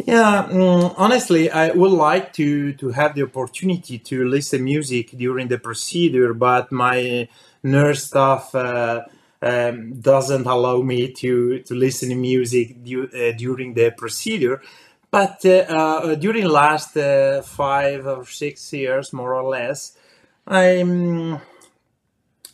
Yeah, 0.05 0.45
um, 0.51 0.93
honestly, 0.97 1.50
I 1.50 1.71
would 1.71 1.91
like 1.91 2.31
to 2.33 2.74
to 2.74 2.89
have 2.91 3.15
the 3.15 3.24
opportunity 3.24 3.97
to 3.97 4.25
listen 4.25 4.63
music 4.63 5.09
during 5.17 5.47
the 5.47 5.57
procedure, 5.57 6.31
but 6.35 6.71
my 6.71 7.27
nurse 7.63 8.03
staff 8.03 8.53
uh, 8.53 9.01
um, 9.41 10.00
doesn't 10.00 10.45
allow 10.45 10.83
me 10.83 11.12
to 11.13 11.59
to 11.62 11.74
listen 11.74 12.09
to 12.09 12.15
music 12.15 12.83
du- 12.83 13.09
uh, 13.09 13.31
during 13.35 13.74
the 13.74 13.89
procedure. 13.97 14.62
But 15.09 15.43
uh, 15.43 15.65
uh 15.77 16.15
during 16.15 16.45
last 16.45 16.95
uh, 16.97 17.41
five 17.41 18.05
or 18.05 18.25
six 18.25 18.71
years, 18.74 19.12
more 19.12 19.33
or 19.33 19.50
less, 19.50 19.97
I'm 20.45 21.41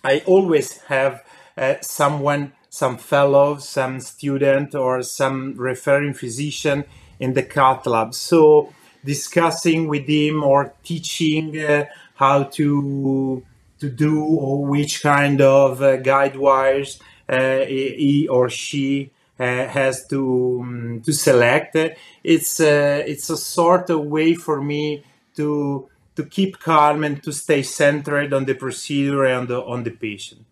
I 0.05 0.23
always 0.25 0.77
have 0.83 1.21
uh, 1.57 1.75
someone, 1.81 2.53
some 2.69 2.97
fellow, 2.97 3.57
some 3.57 3.99
student, 3.99 4.73
or 4.73 5.03
some 5.03 5.55
referring 5.57 6.13
physician 6.13 6.85
in 7.21 7.33
the 7.33 7.43
cath 7.43 7.85
lab. 7.85 8.13
So 8.13 8.73
discussing 9.05 9.87
with 9.87 10.07
him 10.07 10.43
or 10.43 10.73
teaching 10.83 11.57
uh, 11.57 11.85
how 12.15 12.43
to 12.57 13.43
to 13.79 13.89
do 13.89 14.23
or 14.23 14.65
which 14.65 15.01
kind 15.01 15.41
of 15.41 15.81
uh, 15.81 15.97
guide 15.97 16.35
wires 16.35 16.99
uh, 17.29 17.59
he 17.65 18.27
or 18.29 18.49
she 18.49 19.11
uh, 19.39 19.67
has 19.67 20.05
to 20.07 20.59
um, 20.61 21.01
to 21.05 21.13
select. 21.13 21.75
It's 22.23 22.59
uh, 22.59 23.03
it's 23.07 23.29
a 23.29 23.37
sort 23.37 23.89
of 23.89 24.05
way 24.05 24.35
for 24.35 24.61
me 24.61 25.03
to 25.37 25.89
to 26.15 26.23
keep 26.23 26.59
calm 26.59 27.03
and 27.03 27.23
to 27.23 27.31
stay 27.31 27.63
centered 27.63 28.33
on 28.33 28.45
the 28.45 28.53
procedure 28.53 29.25
and 29.25 29.47
the, 29.47 29.61
on 29.63 29.83
the 29.83 29.91
patient. 29.91 30.45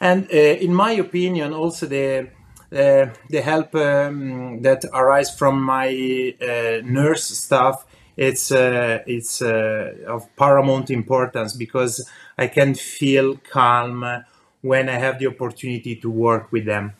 And 0.00 0.24
uh, 0.32 0.36
in 0.66 0.74
my 0.74 0.92
opinion, 0.92 1.52
also 1.52 1.86
the 1.86 2.28
uh, 2.72 3.06
the 3.30 3.40
help 3.40 3.74
um, 3.74 4.62
that 4.62 4.84
arise 4.92 5.36
from 5.36 5.62
my 5.62 6.34
uh, 6.40 6.80
nurse 6.84 7.24
staff 7.24 7.84
it's 8.18 8.50
uh, 8.50 8.98
it's 9.06 9.40
uh, 9.40 9.94
of 10.08 10.26
paramount 10.34 10.90
importance 10.90 11.54
because 11.54 12.04
I 12.36 12.48
can 12.48 12.74
feel 12.74 13.36
calm 13.36 14.04
when 14.60 14.88
I 14.88 14.98
have 14.98 15.20
the 15.20 15.28
opportunity 15.28 15.94
to 15.96 16.10
work 16.10 16.50
with 16.50 16.64
them. 16.64 16.94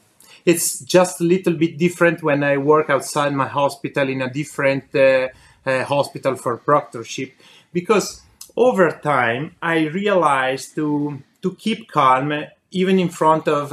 It's 0.45 0.79
just 0.79 1.21
a 1.21 1.25
little 1.25 1.55
bit 1.55 1.77
different 1.77 2.23
when 2.23 2.45
I 2.45 2.57
work 2.57 2.89
outside 2.89 3.35
my 3.35 3.49
hospital 3.49 4.09
in 4.09 4.23
a 4.23 4.33
different 4.33 4.95
uh, 4.95 5.29
hospital 5.67 6.37
for 6.37 6.57
proctorship 6.57 7.33
because 7.73 8.23
over 8.57 8.93
time 8.93 9.57
I 9.61 9.89
realized 9.89 10.77
to 10.77 11.21
to 11.43 11.55
keep 11.57 11.89
calm 11.89 12.45
even 12.71 13.01
in 13.01 13.09
front 13.09 13.49
of 13.49 13.73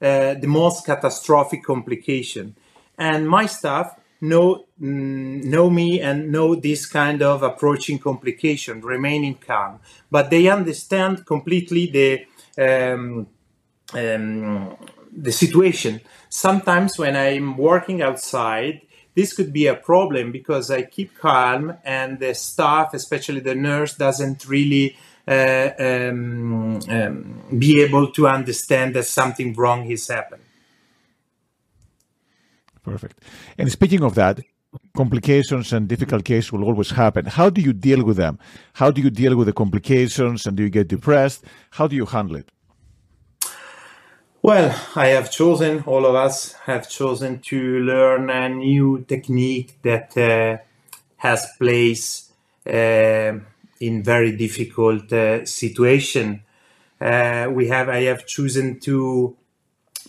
uh, 0.00 0.34
the 0.34 0.46
most 0.46 0.84
catastrophic 0.86 1.64
complication. 1.64 2.54
And 2.98 3.28
my 3.28 3.46
staff 3.46 3.98
know 4.20 4.66
mm, 4.80 5.44
know 5.44 5.70
me 5.70 6.00
and 6.00 6.30
know 6.32 6.54
this 6.54 6.86
kind 6.86 7.22
of 7.22 7.42
approaching 7.42 7.98
complication, 7.98 8.80
remaining 8.80 9.34
calm, 9.34 9.80
but 10.10 10.30
they 10.30 10.48
understand 10.48 11.26
completely 11.26 11.86
the 11.86 12.26
um, 12.58 13.26
um, 13.92 14.76
the 15.12 15.32
situation. 15.32 16.00
Sometimes 16.28 16.98
when 16.98 17.16
I'm 17.16 17.56
working 17.56 18.02
outside, 18.02 18.80
this 19.14 19.32
could 19.32 19.52
be 19.52 19.66
a 19.66 19.74
problem 19.74 20.32
because 20.32 20.70
I 20.70 20.82
keep 20.82 21.16
calm 21.16 21.76
and 21.84 22.18
the 22.18 22.34
staff, 22.34 22.94
especially 22.94 23.40
the 23.40 23.54
nurse, 23.54 23.94
doesn't 23.94 24.46
really 24.48 24.96
uh, 25.26 25.70
um, 25.78 26.80
um, 26.88 27.42
be 27.58 27.82
able 27.82 28.10
to 28.12 28.28
understand 28.28 28.94
that 28.94 29.04
something 29.04 29.54
wrong 29.54 29.88
has 29.90 30.08
happened. 30.08 30.42
Perfect. 32.82 33.20
And 33.56 33.70
speaking 33.72 34.02
of 34.02 34.14
that, 34.16 34.40
complications 34.96 35.72
and 35.72 35.88
difficult 35.88 36.24
cases 36.24 36.52
will 36.52 36.64
always 36.64 36.90
happen. 36.90 37.26
How 37.26 37.48
do 37.48 37.60
you 37.60 37.72
deal 37.72 38.04
with 38.04 38.16
them? 38.16 38.38
How 38.74 38.90
do 38.90 39.00
you 39.00 39.10
deal 39.10 39.36
with 39.36 39.46
the 39.46 39.52
complications 39.52 40.46
and 40.46 40.56
do 40.56 40.62
you 40.62 40.70
get 40.70 40.88
depressed? 40.88 41.44
How 41.70 41.86
do 41.86 41.96
you 41.96 42.06
handle 42.06 42.36
it? 42.36 42.50
Well, 44.42 44.78
I 44.94 45.06
have 45.06 45.30
chosen, 45.30 45.84
all 45.86 46.04
of 46.04 46.14
us 46.14 46.52
have 46.66 46.90
chosen 46.90 47.38
to 47.48 47.80
learn 47.80 48.28
a 48.28 48.50
new 48.50 49.02
technique 49.08 49.78
that 49.82 50.14
uh, 50.18 50.58
has 51.16 51.46
place 51.56 52.30
uh, 52.66 53.38
in 53.86 54.02
very 54.02 54.32
difficult 54.36 55.12
uh, 55.12 55.44
situation. 55.44 56.42
Uh, 57.00 57.48
we 57.50 57.68
have 57.68 57.88
I 57.88 58.02
have 58.04 58.26
chosen 58.26 58.80
to 58.80 59.36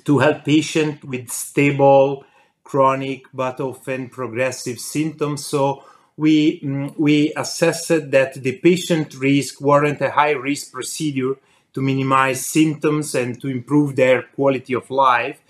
to 0.03 0.20
help 0.20 0.46
patient 0.46 1.03
with 1.03 1.29
stable, 1.29 2.25
chronic, 2.63 3.25
but 3.34 3.60
often 3.60 4.10
progressive 4.10 4.79
symptoms. 4.79 5.46
So 5.46 5.84
we 6.17 6.60
mm, 6.62 6.94
we 6.98 7.34
assessed 7.36 8.12
that 8.12 8.36
the 8.36 8.58
patient 8.58 9.15
risk 9.15 9.62
warrant 9.62 10.01
a 10.01 10.12
high 10.12 10.32
risk 10.32 10.72
procedure 10.72 11.36
to 11.74 11.82
minimize 11.82 12.46
symptoms 12.46 13.15
and 13.15 13.39
to 13.41 13.48
improve 13.48 13.96
their 13.96 14.22
quality 14.22 14.74
of 14.74 14.89
life. 14.89 15.41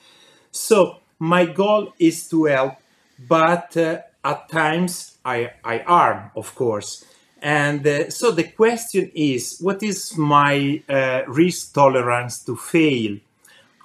So 0.51 0.98
my 1.20 1.46
goal 1.46 1.94
is 2.00 2.27
to 2.29 2.46
help, 2.46 2.74
but 3.20 3.77
uh, 3.77 4.01
at 4.24 4.50
times 4.50 5.17
I 5.24 5.51
I 5.63 5.79
arm, 5.82 6.32
of 6.36 6.55
course. 6.55 7.05
And 7.46 7.86
uh, 7.86 8.10
so 8.10 8.32
the 8.32 8.46
question 8.46 9.12
is 9.14 9.60
what 9.62 9.84
is 9.84 10.18
my 10.18 10.82
uh, 10.90 11.22
risk 11.28 11.75
tolerance 11.75 12.44
to 12.46 12.56
fail? 12.56 13.20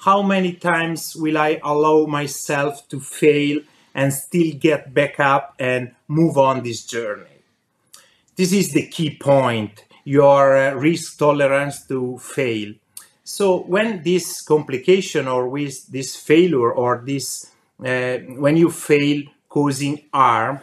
How 0.07 0.23
many 0.23 0.55
times 0.55 1.15
will 1.15 1.37
I 1.37 1.61
allow 1.63 2.07
myself 2.07 2.89
to 2.89 3.01
fail 3.01 3.61
and 3.95 4.15
still 4.15 4.55
get 4.59 4.95
back 4.95 5.21
up 5.21 5.57
and 5.59 5.95
move 6.09 6.39
on 6.39 6.63
this 6.63 6.87
journey? 6.87 7.45
This 8.35 8.55
is 8.55 8.73
the 8.73 8.87
key 8.87 9.19
point 9.21 9.85
your 10.05 10.57
uh, 10.57 10.73
risk 10.73 11.19
tolerance 11.19 11.87
to 11.89 12.17
fail. 12.17 12.73
So, 13.23 13.59
when 13.59 14.03
this 14.03 14.41
complication 14.41 15.29
or 15.29 15.51
with 15.51 15.87
this 15.89 16.17
failure 16.17 16.73
or 16.73 17.03
this, 17.05 17.51
uh, 17.85 18.17
when 18.41 18.57
you 18.57 18.71
fail 18.71 19.25
causing 19.51 20.09
harm, 20.15 20.61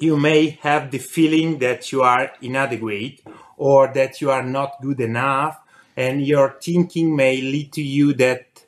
you 0.00 0.16
may 0.16 0.58
have 0.62 0.90
the 0.90 0.98
feeling 0.98 1.58
that 1.58 1.92
you 1.92 2.02
are 2.02 2.32
inadequate 2.40 3.20
or 3.56 3.92
that 3.92 4.20
you 4.20 4.30
are 4.30 4.42
not 4.42 4.80
good 4.80 5.00
enough 5.00 5.60
and 5.96 6.26
your 6.26 6.56
thinking 6.62 7.14
may 7.14 7.40
lead 7.40 7.72
to 7.72 7.82
you 7.82 8.14
that 8.14 8.64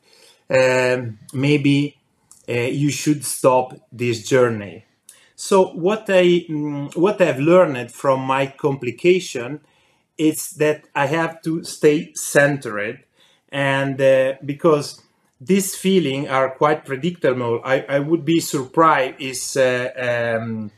um, 0.50 1.18
maybe 1.32 1.96
uh, 2.48 2.52
you 2.52 2.90
should 2.90 3.24
stop 3.24 3.74
this 3.90 4.28
journey. 4.28 4.84
So 5.34 5.72
what 5.72 6.04
i 6.08 6.44
um, 6.50 6.90
what 6.94 7.20
i've 7.20 7.40
learned 7.40 7.90
from 7.90 8.20
my 8.20 8.46
complication 8.46 9.60
is 10.18 10.50
that 10.50 10.84
i 10.94 11.06
have 11.06 11.42
to 11.42 11.64
stay 11.64 12.12
centered 12.14 13.04
and 13.50 14.00
uh, 14.00 14.34
because 14.44 15.02
these 15.40 15.74
feelings 15.74 16.28
are 16.28 16.50
quite 16.50 16.84
predictable. 16.84 17.60
I, 17.64 17.84
I 17.88 17.98
would 17.98 18.24
be 18.24 18.38
surprised 18.38 19.20
is 19.20 19.56
uh, 19.56 20.38
um, 20.38 20.70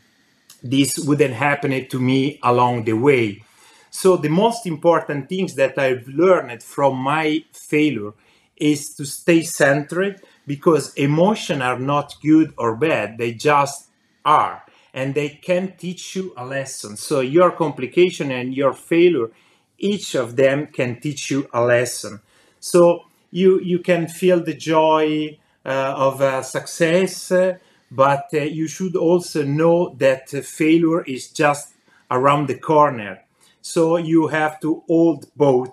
this 0.64 0.98
wouldn't 0.98 1.34
happen 1.34 1.86
to 1.88 2.00
me 2.00 2.40
along 2.42 2.84
the 2.84 2.94
way. 2.94 3.44
So 3.90 4.16
the 4.16 4.30
most 4.30 4.66
important 4.66 5.28
things 5.28 5.54
that 5.54 5.78
I've 5.78 6.08
learned 6.08 6.62
from 6.62 6.96
my 6.96 7.44
failure 7.52 8.12
is 8.56 8.94
to 8.96 9.04
stay 9.04 9.42
centered 9.42 10.22
because 10.46 10.94
emotions 10.94 11.62
are 11.62 11.78
not 11.78 12.16
good 12.22 12.52
or 12.58 12.76
bad, 12.76 13.18
they 13.18 13.32
just 13.34 13.88
are. 14.24 14.64
And 14.92 15.14
they 15.14 15.28
can 15.28 15.74
teach 15.76 16.16
you 16.16 16.32
a 16.36 16.44
lesson. 16.44 16.96
So 16.96 17.20
your 17.20 17.50
complication 17.50 18.30
and 18.30 18.54
your 18.54 18.72
failure, 18.72 19.30
each 19.78 20.14
of 20.14 20.36
them 20.36 20.68
can 20.68 21.00
teach 21.00 21.30
you 21.30 21.48
a 21.52 21.62
lesson. 21.62 22.20
So 22.60 23.04
you 23.30 23.60
you 23.60 23.80
can 23.80 24.08
feel 24.08 24.40
the 24.40 24.54
joy 24.54 25.38
uh, 25.66 25.94
of 25.96 26.20
uh, 26.20 26.42
success, 26.42 27.32
uh, 27.32 27.58
but 27.94 28.28
uh, 28.32 28.38
you 28.38 28.66
should 28.66 28.96
also 28.96 29.44
know 29.44 29.94
that 29.98 30.28
failure 30.30 31.02
is 31.04 31.28
just 31.28 31.74
around 32.10 32.48
the 32.48 32.58
corner. 32.58 33.20
So 33.62 33.96
you 33.96 34.28
have 34.28 34.60
to 34.60 34.82
hold 34.86 35.26
both 35.36 35.70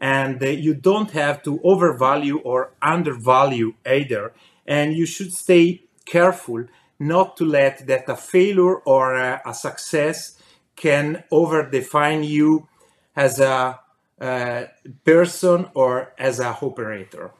and 0.00 0.42
uh, 0.42 0.46
you 0.46 0.74
don't 0.74 1.10
have 1.12 1.42
to 1.42 1.60
overvalue 1.62 2.38
or 2.38 2.72
undervalue 2.82 3.74
either. 3.86 4.32
And 4.66 4.94
you 4.94 5.06
should 5.06 5.32
stay 5.32 5.82
careful 6.04 6.64
not 6.98 7.36
to 7.36 7.44
let 7.44 7.86
that 7.86 8.08
a 8.08 8.16
failure 8.16 8.76
or 8.78 9.14
a, 9.14 9.40
a 9.44 9.54
success 9.54 10.38
can 10.76 11.24
overdefine 11.30 12.26
you 12.26 12.68
as 13.16 13.40
a, 13.40 13.80
a 14.20 14.68
person 15.04 15.68
or 15.74 16.12
as 16.18 16.40
a 16.40 16.56
operator. 16.60 17.30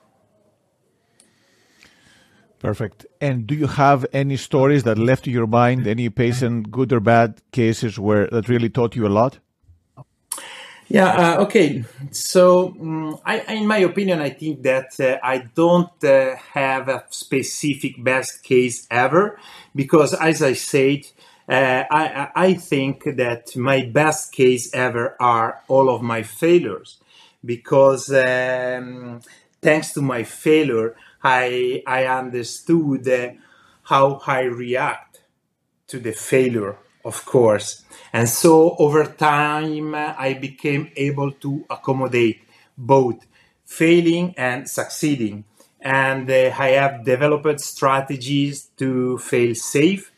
Perfect. 2.65 3.05
And 3.21 3.47
do 3.47 3.55
you 3.55 3.67
have 3.67 4.07
any 4.15 4.39
stories 4.39 4.85
that 4.85 4.97
left 4.97 5.27
your 5.27 5.47
mind, 5.47 5.87
any 5.87 6.09
patient, 6.09 6.71
good 6.71 6.95
or 6.95 7.01
bad 7.01 7.43
cases 7.53 7.99
where 7.99 8.27
that 8.29 8.49
really 8.49 8.71
taught 8.71 8.97
you 8.97 9.07
a 9.07 9.13
lot? 9.21 9.39
Yeah. 10.89 11.09
Uh, 11.09 11.43
okay. 11.43 11.85
So, 12.11 12.69
um, 12.81 13.19
I, 13.23 13.41
in 13.53 13.67
my 13.67 13.81
opinion, 13.91 14.23
I 14.23 14.31
think 14.31 14.63
that 14.63 14.99
uh, 14.99 15.19
I 15.23 15.51
don't 15.55 16.03
uh, 16.03 16.37
have 16.55 16.89
a 16.89 17.05
specific 17.11 18.03
best 18.03 18.43
case 18.43 18.87
ever 18.91 19.39
because, 19.75 20.15
as 20.15 20.43
I 20.43 20.55
said, 20.55 21.01
uh, 21.47 21.85
I, 21.91 22.29
I 22.35 22.55
think 22.55 23.05
that 23.05 23.55
my 23.57 23.85
best 23.85 24.33
case 24.33 24.73
ever 24.73 25.17
are 25.21 25.61
all 25.69 25.95
of 25.95 26.01
my 26.01 26.23
failures 26.23 26.97
because 27.45 28.11
um, 28.11 29.21
thanks 29.61 29.93
to 29.93 30.01
my 30.01 30.23
failure, 30.23 30.97
I 31.25 31.83
I 31.87 32.07
understood 32.07 33.09
uh, 33.09 33.31
how 33.85 34.21
I 34.27 34.43
react 34.43 35.23
to 35.89 35.99
the 36.01 36.13
failure, 36.13 36.77
of 37.05 37.25
course, 37.25 37.85
and 38.13 38.29
so 38.29 38.77
over 38.79 39.05
time 39.07 39.95
I 39.95 40.35
became 40.35 40.91
able 40.97 41.33
to 41.45 41.65
accommodate 41.71 42.43
both 42.79 43.27
failing 43.65 44.35
and 44.37 44.69
succeeding, 44.69 45.45
and 45.81 46.31
uh, 46.31 46.53
I 46.59 46.71
have 46.81 47.05
developed 47.05 47.61
strategies 47.61 48.71
to 48.79 49.19
fail 49.19 49.55
safe, 49.55 50.13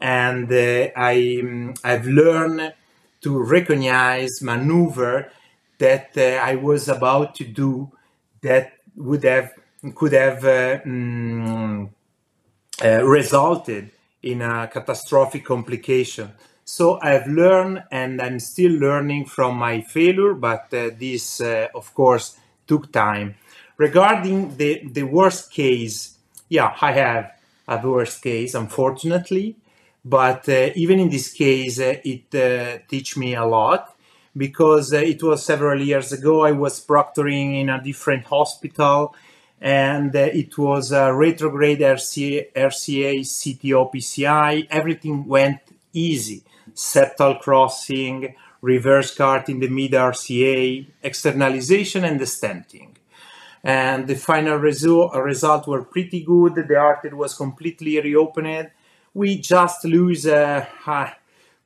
and 0.00 0.50
uh, 0.52 0.88
I 0.96 1.40
um, 1.42 1.74
I've 1.84 2.06
learned 2.06 2.74
to 3.22 3.42
recognize 3.42 4.42
maneuver 4.42 5.30
that 5.78 6.10
uh, 6.16 6.40
I 6.42 6.56
was 6.56 6.88
about 6.88 7.34
to 7.36 7.44
do 7.44 7.90
that 8.42 8.72
would 8.96 9.24
have 9.24 9.52
could 9.94 10.12
have 10.12 10.44
uh, 10.44 10.80
mm, 10.80 11.88
uh, 12.84 13.04
resulted 13.04 13.90
in 14.22 14.42
a 14.42 14.68
catastrophic 14.72 15.44
complication. 15.44 16.32
So 16.64 17.00
I've 17.00 17.26
learned 17.26 17.84
and 17.90 18.22
I'm 18.22 18.38
still 18.38 18.72
learning 18.72 19.26
from 19.26 19.56
my 19.56 19.80
failure, 19.80 20.34
but 20.34 20.72
uh, 20.72 20.90
this, 20.96 21.40
of 21.40 21.92
course, 21.94 22.38
took 22.66 22.92
time. 22.92 23.34
Regarding 23.76 24.56
the, 24.56 24.82
the 24.86 25.02
worst 25.02 25.52
case, 25.52 26.16
yeah, 26.48 26.76
I 26.80 26.92
have 26.92 27.32
a 27.66 27.88
worst 27.88 28.22
case, 28.22 28.54
unfortunately, 28.54 29.56
but 30.04 30.48
uh, 30.48 30.70
even 30.74 30.98
in 30.98 31.08
this 31.08 31.32
case, 31.32 31.80
uh, 31.80 31.94
it 32.04 32.34
uh, 32.34 32.78
teach 32.88 33.16
me 33.16 33.34
a 33.34 33.44
lot 33.44 33.96
because 34.36 34.92
it 34.92 35.22
was 35.22 35.44
several 35.44 35.80
years 35.80 36.12
ago. 36.12 36.44
I 36.44 36.52
was 36.52 36.84
proctoring 36.84 37.60
in 37.60 37.68
a 37.68 37.82
different 37.82 38.24
hospital 38.24 39.14
and 39.62 40.14
uh, 40.16 40.18
it 40.18 40.58
was 40.58 40.90
a 40.90 41.14
retrograde 41.14 41.78
RCA, 41.78 42.52
RCA 42.52 43.20
CTO 43.20 43.94
PCI. 43.94 44.66
Everything 44.68 45.24
went 45.24 45.60
easy. 45.92 46.42
Septal 46.74 47.40
crossing, 47.40 48.34
reverse 48.60 49.14
CART 49.14 49.48
in 49.48 49.60
the 49.60 49.68
mid 49.68 49.92
RCA, 49.92 50.84
externalization, 51.04 52.02
and 52.02 52.18
the 52.18 52.24
stenting. 52.24 52.96
And 53.62 54.08
the 54.08 54.16
final 54.16 54.56
result, 54.56 55.14
result 55.14 55.68
were 55.68 55.84
pretty 55.84 56.24
good. 56.24 56.56
The 56.56 56.76
artery 56.76 57.14
was 57.14 57.34
completely 57.34 58.00
reopened. 58.00 58.72
We 59.14 59.38
just 59.38 59.84
lose 59.84 60.26
a, 60.26 60.66
a 60.88 61.12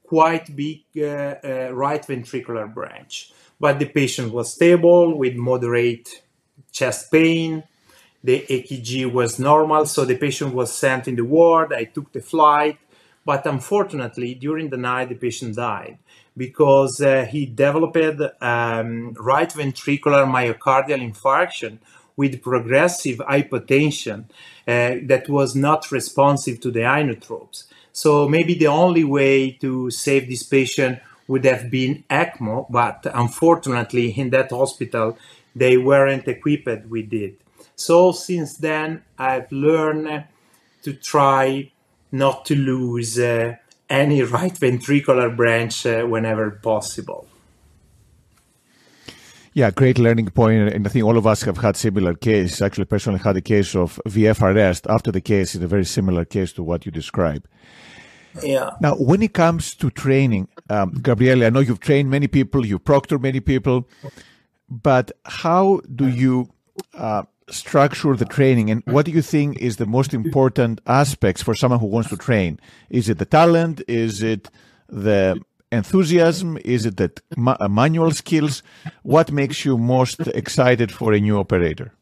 quite 0.07 0.55
big 0.55 0.83
uh, 0.99 1.37
uh, 1.43 1.71
right 1.73 2.03
ventricular 2.03 2.73
branch. 2.73 3.33
But 3.59 3.79
the 3.79 3.87
patient 3.87 4.35
was 4.35 4.53
stable 4.53 5.17
with 5.17 5.35
moderate 5.35 6.11
chest 6.71 7.11
pain, 7.11 7.65
the 8.26 8.45
EKG 8.49 9.12
was 9.12 9.38
normal, 9.38 9.87
so 9.87 10.04
the 10.04 10.16
patient 10.16 10.52
was 10.52 10.73
sent 10.73 11.06
in 11.06 11.14
the 11.14 11.25
ward. 11.25 11.73
I 11.73 11.85
took 11.85 12.11
the 12.11 12.21
flight, 12.21 12.76
but 13.25 13.47
unfortunately, 13.47 14.35
during 14.35 14.68
the 14.68 14.76
night, 14.76 15.11
the 15.11 15.14
patient 15.14 15.54
died 15.54 15.99
because 16.37 17.00
uh, 17.00 17.25
he 17.30 17.47
developed 17.47 18.21
um, 18.42 19.12
right 19.14 19.49
ventricular 19.50 20.26
myocardial 20.26 21.01
infarction 21.09 21.79
with 22.16 22.42
progressive 22.42 23.18
hypotension 23.18 24.24
uh, 24.66 24.96
that 25.05 25.29
was 25.29 25.55
not 25.55 25.92
responsive 25.92 26.59
to 26.61 26.72
the 26.72 26.81
inotropes. 26.81 27.64
So 27.92 28.29
maybe 28.29 28.55
the 28.55 28.66
only 28.66 29.05
way 29.05 29.53
to 29.62 29.90
save 29.90 30.29
this 30.29 30.42
patient 30.42 30.98
would 31.29 31.44
have 31.44 31.70
been 31.70 32.03
ECMO, 32.11 32.66
but 32.70 33.07
unfortunately, 33.14 34.11
in 34.11 34.31
that 34.31 34.51
hospital, 34.51 35.16
they 35.55 35.77
weren't 35.77 36.27
equipped 36.27 36.87
with 36.87 37.12
it. 37.12 37.40
So 37.77 38.12
since 38.12 38.57
then, 38.57 39.05
I've 39.19 39.53
learned 39.53 40.25
to 40.83 40.93
try 40.95 41.71
not 42.11 42.47
to 42.47 42.55
lose 42.55 43.19
uh, 43.19 43.57
any 43.89 44.23
right 44.23 44.55
ventricular 44.55 45.35
branch 45.35 45.87
uh, 45.87 46.05
whenever 46.05 46.51
possible. 46.51 47.29
Yeah, 49.53 49.71
great 49.71 49.99
learning 49.99 50.29
point, 50.31 50.75
and 50.75 50.87
I 50.87 50.91
think 50.91 51.05
all 51.07 51.17
of 51.17 51.27
us 51.27 51.43
have 51.43 51.59
had 51.59 51.77
similar 51.77 52.12
cases. 52.12 52.61
Actually, 52.61 52.85
personally, 52.85 53.21
had 53.21 53.37
a 53.39 53.41
case 53.41 53.75
of 53.75 54.01
VF 54.07 54.43
arrest 54.43 54.87
after 54.89 55.11
the 55.11 55.23
case 55.23 55.55
is 55.55 55.62
a 55.62 55.67
very 55.67 55.85
similar 55.85 56.27
case 56.27 56.53
to 56.55 56.62
what 56.62 56.85
you 56.85 56.93
describe. 56.93 57.47
Yeah. 58.43 58.71
Now, 58.83 58.97
when 58.97 59.23
it 59.23 59.33
comes 59.33 59.75
to 59.77 59.91
training, 59.91 60.49
um, 60.69 60.93
Gabriele, 61.01 61.45
I 61.45 61.49
know 61.51 61.61
you've 61.61 61.81
trained 61.81 62.11
many 62.11 62.27
people, 62.27 62.67
you 62.67 62.79
proctor 62.79 63.19
many 63.19 63.41
people, 63.41 63.89
but 64.69 65.11
how 65.25 65.81
do 65.95 66.07
you 66.07 66.51
uh, 66.93 67.23
structure 67.48 68.14
the 68.16 68.24
training 68.24 68.70
and 68.70 68.82
what 68.87 69.06
do 69.06 69.12
you 69.12 69.22
think 69.22 69.59
is 69.59 69.76
the 69.76 69.87
most 69.87 70.12
important 70.12 70.80
aspects 70.87 71.42
for 71.42 71.54
someone 71.54 71.80
who 71.80 71.87
wants 71.87 72.09
to 72.11 72.16
train? 72.16 72.59
Is 72.90 73.09
it 73.09 73.18
the 73.18 73.24
talent? 73.24 73.82
Is 73.87 74.22
it 74.22 74.50
the 74.88 75.40
enthusiasm? 75.70 76.59
Is 76.64 76.87
it 76.87 76.96
the 76.96 77.12
uh, 77.37 77.68
manual 77.68 78.11
skills? 78.11 78.62
What 79.02 79.30
makes 79.30 79.64
you 79.64 79.78
most 79.78 80.20
excited 80.28 80.90
for 80.90 81.12
a 81.12 81.20
new 81.20 81.38
operator? 81.38 81.92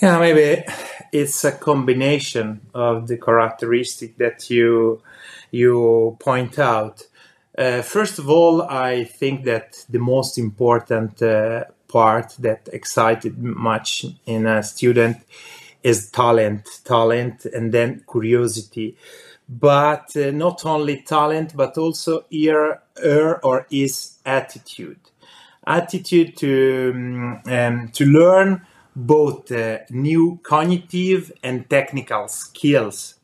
Yeah 0.00 0.18
maybe 0.20 0.64
it's 1.12 1.42
a 1.44 1.52
combination 1.52 2.60
of 2.74 3.08
the 3.08 3.16
characteristic 3.16 4.16
that 4.18 4.48
you 4.50 5.02
you 5.50 6.16
point 6.20 6.58
out. 6.58 7.06
Uh, 7.56 7.82
first 7.82 8.20
of 8.20 8.30
all 8.30 8.62
i 8.62 9.02
think 9.02 9.44
that 9.44 9.84
the 9.88 9.98
most 9.98 10.38
important 10.38 11.20
uh, 11.20 11.64
part 11.88 12.36
that 12.38 12.68
excited 12.72 13.38
much 13.38 14.04
in 14.26 14.46
a 14.46 14.62
student 14.62 15.16
is 15.82 16.10
talent, 16.10 16.68
talent, 16.84 17.46
and 17.46 17.72
then 17.72 18.04
curiosity. 18.10 18.96
But 19.48 20.14
uh, 20.16 20.30
not 20.30 20.66
only 20.66 21.02
talent, 21.02 21.56
but 21.56 21.78
also 21.78 22.24
her, 22.32 22.82
her 23.02 23.44
or 23.44 23.66
his 23.70 24.18
attitude. 24.26 25.00
Attitude 25.66 26.36
to, 26.38 26.92
um, 26.94 27.42
um, 27.46 27.88
to 27.92 28.04
learn 28.04 28.66
both 28.94 29.50
uh, 29.52 29.78
new 29.90 30.40
cognitive 30.42 31.32
and 31.42 31.68
technical 31.70 32.28
skills. 32.28 33.14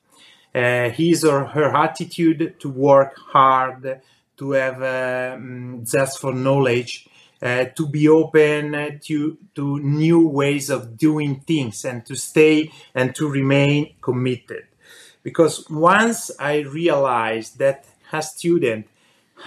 Uh, 0.55 0.89
his 0.91 1.25
or 1.25 1.47
her 1.47 1.75
attitude 1.77 2.55
to 2.61 2.69
work 2.69 3.19
hard, 3.19 4.01
to 4.37 4.51
have 4.53 4.83
um, 4.83 5.85
zest 5.85 6.21
for 6.21 6.33
knowledge, 6.33 7.09
uh, 7.45 7.67
to 7.77 7.87
be 7.87 8.09
open 8.09 8.99
to 9.01 9.39
to 9.55 9.79
new 9.79 10.27
ways 10.27 10.71
of 10.71 10.97
doing 10.97 11.41
things 11.41 11.85
and 11.85 12.05
to 12.07 12.17
stay 12.17 12.73
and 12.95 13.15
to 13.15 13.29
remain 13.29 13.95
committed. 14.01 14.65
Because 15.23 15.69
once 15.69 16.31
i 16.41 16.61
realized 16.61 17.59
that 17.59 17.85
a 18.13 18.23
student 18.23 18.87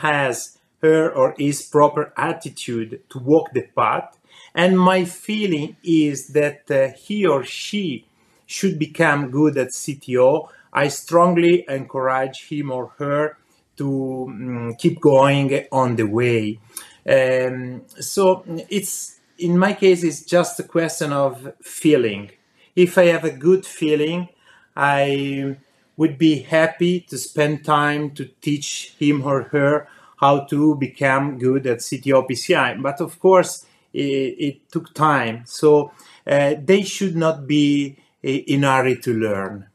has 0.01 0.57
her 0.81 1.09
or 1.09 1.33
his 1.37 1.61
proper 1.63 2.13
attitude 2.17 3.01
to 3.09 3.17
walk 3.19 3.51
the 3.53 3.63
path 3.75 4.17
and 4.53 4.79
my 4.79 5.05
feeling 5.05 5.75
is 5.83 6.27
that 6.29 6.69
uh, 6.69 6.89
he 6.95 7.25
or 7.25 7.43
she 7.43 8.05
should 8.45 8.77
become 8.77 9.31
good 9.31 9.57
at 9.57 9.69
cto 9.69 10.47
i 10.73 10.87
strongly 10.87 11.65
encourage 11.67 12.49
him 12.49 12.71
or 12.71 12.91
her 12.99 13.37
to 13.77 14.25
um, 14.27 14.75
keep 14.77 14.99
going 14.99 15.65
on 15.71 15.95
the 15.95 16.05
way 16.05 16.59
um, 17.07 17.83
so 17.99 18.43
it's 18.69 19.17
in 19.37 19.57
my 19.57 19.73
case, 19.73 20.03
it's 20.03 20.23
just 20.23 20.59
a 20.59 20.63
question 20.63 21.13
of 21.13 21.53
feeling. 21.61 22.31
If 22.75 22.97
I 22.97 23.05
have 23.05 23.23
a 23.23 23.31
good 23.31 23.65
feeling, 23.65 24.29
I 24.75 25.57
would 25.95 26.17
be 26.17 26.39
happy 26.39 27.01
to 27.01 27.17
spend 27.17 27.65
time 27.65 28.11
to 28.11 28.25
teach 28.41 28.95
him 28.99 29.23
or 29.23 29.43
her 29.43 29.87
how 30.17 30.45
to 30.45 30.75
become 30.75 31.37
good 31.37 31.65
at 31.67 31.79
CTO 31.79 32.27
PCI. 32.27 32.81
But 32.81 33.01
of 33.01 33.19
course, 33.19 33.65
it, 33.93 33.99
it 33.99 34.71
took 34.71 34.93
time. 34.93 35.43
So 35.45 35.91
uh, 36.25 36.55
they 36.63 36.83
should 36.83 37.15
not 37.15 37.47
be 37.47 37.97
in 38.21 38.63
a 38.63 38.71
hurry 38.77 38.97
to 38.97 39.13
learn. 39.13 39.67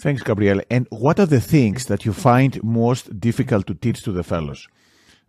Thanks, 0.00 0.22
Gabriele. 0.22 0.62
And 0.70 0.86
what 0.88 1.20
are 1.20 1.26
the 1.26 1.42
things 1.42 1.84
that 1.86 2.06
you 2.06 2.14
find 2.14 2.62
most 2.64 3.20
difficult 3.20 3.66
to 3.66 3.74
teach 3.74 4.02
to 4.04 4.12
the 4.12 4.24
fellows? 4.24 4.66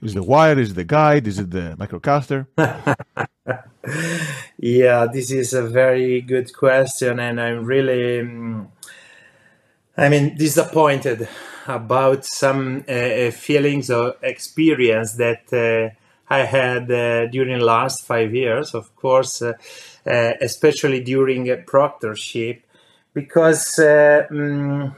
Is 0.02 0.14
the 0.14 0.24
wire? 0.24 0.58
Is 0.58 0.74
the 0.76 0.86
guide? 0.86 1.28
Is 1.28 1.40
it 1.40 1.52
the 1.52 1.76
microcatheter? 1.78 2.48
yeah, 4.58 5.08
this 5.12 5.30
is 5.30 5.54
a 5.54 5.64
very 5.64 6.22
good 6.22 6.54
question, 6.54 7.20
and 7.20 7.40
I'm 7.40 7.66
really. 7.66 8.22
Um, 8.22 8.72
I 9.98 10.08
mean, 10.08 10.38
disappointed 10.38 11.28
about 11.68 12.26
some 12.26 12.86
uh, 12.88 13.30
feelings 13.32 13.92
or 13.92 14.16
experience 14.24 15.16
that 15.16 15.52
uh, 15.52 15.94
I 16.34 16.46
had 16.46 16.90
uh, 16.90 17.28
during 17.28 17.60
last 17.60 18.08
five 18.08 18.34
years, 18.34 18.74
of 18.74 18.96
course, 18.96 19.42
uh, 19.42 19.54
uh, 20.06 20.32
especially 20.40 21.02
during 21.04 21.50
a 21.50 21.58
proctorship, 21.58 22.64
because 23.14 23.80
um, 23.80 24.96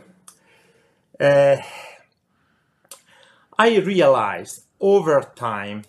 I 3.57 3.77
realized 3.77 4.63
over 4.79 5.31
time 5.35 5.83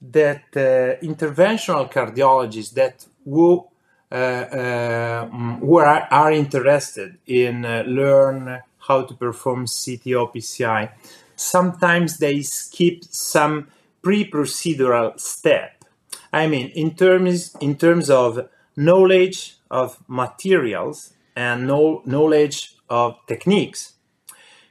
that 0.00 0.52
interventional 0.52 1.90
cardiologists 1.90 2.74
that 2.74 3.06
who 3.24 3.66
uh, 4.12 4.16
uh, 4.16 5.26
who 5.26 5.78
are, 5.78 6.06
are, 6.08 6.30
interested 6.30 7.18
in 7.26 7.64
uh, 7.64 7.82
learn 7.84 8.62
how 8.86 9.02
to 9.02 9.14
perform 9.14 9.66
CTO 9.66 10.32
PCI, 10.32 10.90
sometimes 11.34 12.18
they 12.18 12.40
skip 12.42 13.02
some 13.02 13.66
pre-procedural 14.02 15.18
step. 15.18 15.84
I 16.32 16.46
mean, 16.46 16.68
in 16.76 16.94
terms 16.94 17.56
in 17.60 17.74
terms 17.76 18.08
of 18.08 18.48
knowledge 18.76 19.56
of 19.68 19.98
materials 20.06 21.13
and 21.36 21.66
no, 21.66 22.02
knowledge 22.04 22.76
of 22.88 23.16
techniques, 23.26 23.94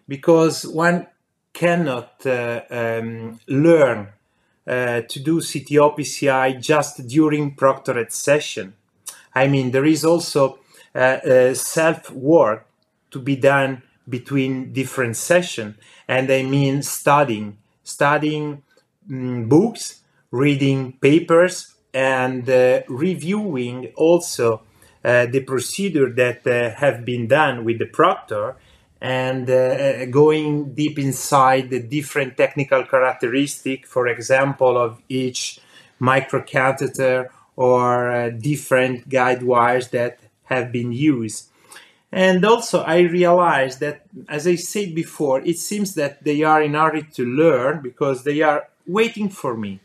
because 0.08 0.66
one 0.66 1.08
cannot 1.54 2.26
uh, 2.26 2.62
um, 2.70 3.40
learn 3.48 4.10
uh, 4.66 5.02
to 5.02 5.20
do 5.20 5.40
CTO 5.40 5.98
PCI 5.98 6.60
just 6.60 7.08
during 7.08 7.56
proctored 7.56 8.12
session. 8.12 8.74
I 9.36 9.48
mean, 9.48 9.72
there 9.72 9.86
is 9.86 10.06
also 10.06 10.60
uh, 10.96 11.00
uh 11.00 11.54
self 11.54 12.12
work 12.12 12.68
to 13.12 13.20
be 13.20 13.36
done 13.36 13.82
between 14.08 14.74
different 14.74 15.16
sessions, 15.16 15.76
and 16.08 16.32
I 16.32 16.44
mean 16.44 16.82
studying, 16.82 17.58
studying 17.84 18.64
um, 19.10 19.50
books, 19.50 20.02
reading 20.32 20.94
papers, 20.94 21.74
and 21.94 22.50
uh, 22.50 22.82
reviewing 22.88 23.92
also 23.96 24.62
the 25.04 25.42
procedure 25.42 26.10
that 26.10 26.48
uh, 26.48 26.76
have 26.80 27.04
been 27.06 27.28
done 27.28 27.66
with 27.66 27.80
the 27.80 27.86
proctor 27.86 28.56
and 29.02 29.50
uh, 29.50 30.06
going 30.06 30.74
deep 30.74 30.98
inside 30.98 31.70
the 31.70 31.82
different 31.82 32.38
technical 32.38 32.86
characteristic, 32.86 33.86
for 33.86 34.08
example, 34.08 34.78
of 34.78 35.02
each 35.10 35.60
microcatheter 36.00 37.28
or 37.58 38.10
uh, 38.10 38.30
different 38.30 39.10
guide 39.10 39.44
wires 39.44 39.90
that 39.90 40.20
have 40.46 40.72
been 40.72 40.94
used. 40.94 41.50
And 42.14 42.46
also, 42.46 42.82
I 42.84 43.00
realized 43.00 43.80
that, 43.80 44.06
as 44.30 44.48
I 44.48 44.56
said 44.56 44.94
before, 44.96 45.42
it 45.42 45.58
seems 45.58 45.96
that 45.96 46.24
they 46.24 46.44
are 46.44 46.62
in 46.62 46.76
hurry 46.76 47.04
to 47.16 47.26
learn 47.26 47.82
because 47.82 48.24
they 48.24 48.42
are 48.42 48.70
waiting 48.88 49.30
for 49.30 49.58
me. 49.58 49.80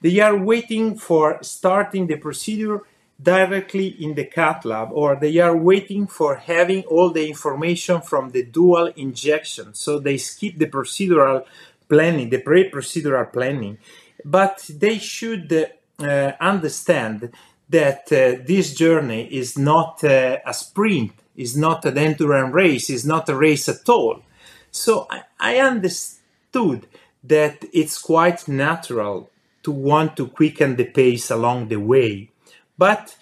They 0.00 0.20
are 0.20 0.36
waiting 0.36 0.96
for 0.96 1.38
starting 1.42 2.06
the 2.06 2.16
procedure 2.16 2.82
directly 3.22 3.86
in 3.86 4.14
the 4.14 4.24
cath 4.24 4.64
lab, 4.64 4.88
or 4.92 5.16
they 5.16 5.38
are 5.38 5.56
waiting 5.56 6.06
for 6.06 6.36
having 6.36 6.82
all 6.84 7.10
the 7.10 7.28
information 7.28 8.00
from 8.00 8.30
the 8.30 8.44
dual 8.44 8.86
injection. 8.96 9.74
So 9.74 9.98
they 9.98 10.16
skip 10.16 10.58
the 10.58 10.66
procedural 10.66 11.44
planning, 11.88 12.30
the 12.30 12.40
pre 12.40 12.70
procedural 12.70 13.32
planning. 13.32 13.78
But 14.24 14.68
they 14.68 14.98
should 14.98 15.52
uh, 15.98 16.32
understand 16.40 17.30
that 17.68 18.12
uh, 18.12 18.42
this 18.46 18.74
journey 18.74 19.26
is 19.32 19.56
not 19.56 20.02
uh, 20.04 20.38
a 20.44 20.54
sprint, 20.54 21.12
is 21.36 21.56
not 21.56 21.84
an 21.84 21.98
end-to-end 21.98 22.54
race, 22.54 22.90
is 22.90 23.06
not 23.06 23.28
a 23.28 23.36
race 23.36 23.68
at 23.68 23.88
all. 23.88 24.22
So 24.70 25.06
I, 25.10 25.22
I 25.38 25.58
understood 25.58 26.86
that 27.22 27.64
it's 27.72 27.98
quite 27.98 28.48
natural 28.48 29.30
to 29.62 29.72
want 29.72 30.16
to 30.16 30.26
quicken 30.26 30.76
the 30.76 30.84
pace 30.84 31.30
along 31.30 31.68
the 31.68 31.80
way. 31.80 32.30
But 32.76 33.16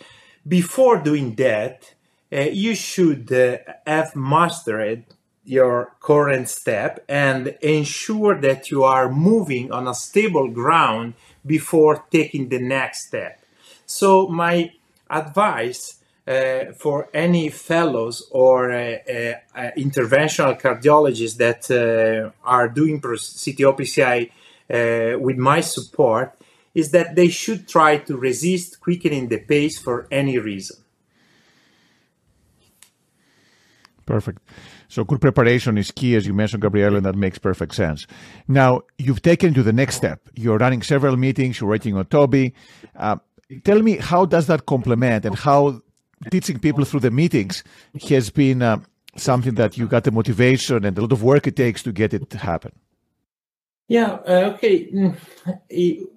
before 0.46 0.98
doing 0.98 1.34
that, 1.36 1.94
uh, 2.32 2.40
you 2.40 2.74
should 2.74 3.32
uh, 3.32 3.58
have 3.86 4.16
mastered 4.16 5.04
your 5.44 5.94
current 6.00 6.48
step 6.48 7.04
and 7.08 7.48
ensure 7.60 8.40
that 8.40 8.70
you 8.70 8.84
are 8.84 9.10
moving 9.10 9.72
on 9.72 9.88
a 9.88 9.94
stable 9.94 10.48
ground 10.48 11.14
before 11.44 12.04
taking 12.10 12.48
the 12.48 12.60
next 12.60 13.08
step. 13.08 13.40
So, 13.84 14.28
my 14.28 14.72
advice 15.10 15.96
uh, 16.26 16.72
for 16.78 17.08
any 17.12 17.48
fellows 17.48 18.28
or 18.30 18.70
uh, 18.70 18.98
uh, 19.54 19.70
interventional 19.76 20.58
cardiologists 20.60 21.36
that 21.36 21.70
uh, 21.70 22.30
are 22.44 22.68
doing 22.68 23.00
CTO 23.00 23.76
PCI 23.76 24.30
uh, 24.70 25.18
with 25.18 25.36
my 25.36 25.60
support 25.60 26.38
is 26.74 26.90
that 26.90 27.14
they 27.14 27.28
should 27.28 27.68
try 27.68 27.98
to 27.98 28.16
resist 28.16 28.80
quickening 28.80 29.28
the 29.28 29.38
pace 29.38 29.78
for 29.78 30.08
any 30.10 30.38
reason. 30.38 30.76
Perfect. 34.06 34.38
So 34.88 35.04
good 35.04 35.20
preparation 35.20 35.78
is 35.78 35.90
key, 35.90 36.16
as 36.16 36.26
you 36.26 36.34
mentioned, 36.34 36.62
Gabriele, 36.62 36.96
and 36.96 37.06
that 37.06 37.14
makes 37.14 37.38
perfect 37.38 37.74
sense. 37.74 38.06
Now, 38.46 38.82
you've 38.98 39.22
taken 39.22 39.54
to 39.54 39.62
the 39.62 39.72
next 39.72 39.96
step. 39.96 40.20
You're 40.34 40.58
running 40.58 40.82
several 40.82 41.16
meetings, 41.16 41.60
you're 41.60 41.70
writing 41.70 41.96
on 41.96 42.04
TOBI. 42.06 42.52
Uh, 42.96 43.16
tell 43.64 43.80
me, 43.80 43.96
how 43.96 44.26
does 44.26 44.48
that 44.48 44.66
complement 44.66 45.24
and 45.24 45.34
how 45.34 45.80
teaching 46.30 46.58
people 46.58 46.84
through 46.84 47.00
the 47.00 47.10
meetings 47.10 47.64
has 48.08 48.30
been 48.30 48.60
uh, 48.60 48.80
something 49.16 49.54
that 49.54 49.78
you 49.78 49.86
got 49.86 50.04
the 50.04 50.10
motivation 50.10 50.84
and 50.84 50.98
a 50.98 51.00
lot 51.00 51.12
of 51.12 51.22
work 51.22 51.46
it 51.46 51.56
takes 51.56 51.82
to 51.84 51.92
get 51.92 52.12
it 52.12 52.28
to 52.30 52.38
happen? 52.38 52.72
Yeah, 53.88 54.12
uh, 54.26 54.52
okay. 54.54 54.90
Mm, 54.90 55.16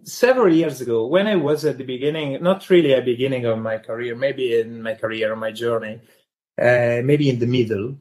several 0.04 0.54
years 0.54 0.82
ago, 0.82 1.08
when 1.08 1.28
I 1.28 1.36
was 1.36 1.66
at 1.66 1.78
the 1.78 1.84
beginning, 1.84 2.42
not 2.42 2.70
really 2.70 2.94
a 2.94 3.02
beginning 3.02 3.46
of 3.46 3.60
my 3.60 3.78
career, 3.80 4.16
maybe 4.16 4.60
in 4.60 4.82
my 4.82 4.96
career, 4.96 5.36
my 5.36 5.52
journey, 5.52 6.00
uh, 6.62 7.02
maybe 7.04 7.30
in 7.30 7.40
the 7.40 7.48
middle, 7.48 7.98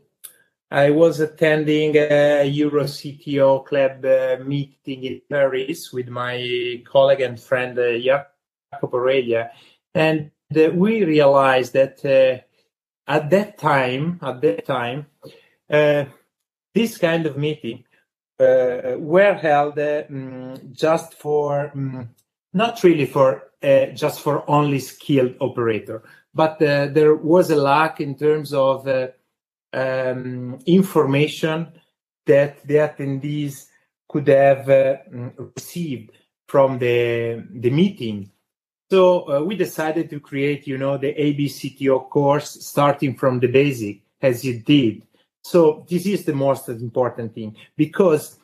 I 0.70 0.90
was 0.90 1.20
attending 1.20 1.96
a 1.96 2.50
EuroCTO 2.50 3.64
club 3.64 4.04
uh, 4.04 4.42
meeting 4.44 5.04
in 5.04 5.22
Paris 5.30 5.92
with 5.92 6.08
my 6.08 6.82
colleague 6.84 7.20
and 7.20 7.40
friend 7.40 7.78
uh, 7.78 7.98
Jacopo 7.98 8.98
Oreglia, 8.98 9.50
and 9.94 10.30
uh, 10.56 10.70
we 10.70 11.04
realized 11.04 11.72
that 11.72 12.04
uh, 12.04 12.42
at 13.10 13.30
that 13.30 13.58
time, 13.58 14.18
at 14.22 14.40
that 14.40 14.66
time, 14.66 15.06
uh, 15.70 16.04
this 16.74 16.98
kind 16.98 17.26
of 17.26 17.36
meeting 17.36 17.84
were 18.38 19.38
held 19.40 19.78
um, 19.78 20.58
just 20.72 21.14
for 21.14 21.70
um, 21.74 22.10
not 22.52 22.82
really 22.82 23.06
for 23.06 23.50
just 23.94 24.20
for 24.20 24.48
only 24.48 24.78
skilled 24.78 25.34
operator, 25.40 26.02
but 26.34 26.58
there 26.58 27.14
was 27.14 27.50
a 27.50 27.56
lack 27.56 28.00
in 28.00 28.14
terms 28.14 28.52
of 28.52 28.86
um, 29.72 30.58
information 30.66 31.72
that 32.26 32.66
the 32.66 32.74
attendees 32.74 33.66
could 34.08 34.28
have 34.28 34.68
uh, 34.68 34.96
received 35.56 36.12
from 36.46 36.78
the, 36.78 37.44
the 37.50 37.70
meeting. 37.70 38.30
So 38.90 39.28
uh, 39.28 39.42
we 39.42 39.56
decided 39.56 40.10
to 40.10 40.20
create, 40.20 40.66
you 40.66 40.78
know, 40.78 40.96
the 40.96 41.14
ABCTO 41.14 42.08
course 42.10 42.64
starting 42.64 43.16
from 43.16 43.40
the 43.40 43.48
basic 43.48 44.02
as 44.20 44.44
you 44.44 44.60
did. 44.60 45.06
So 45.44 45.84
this 45.90 46.06
is 46.06 46.24
the 46.24 46.32
most 46.32 46.68
important 46.70 47.34
thing 47.34 47.54
because 47.76 48.38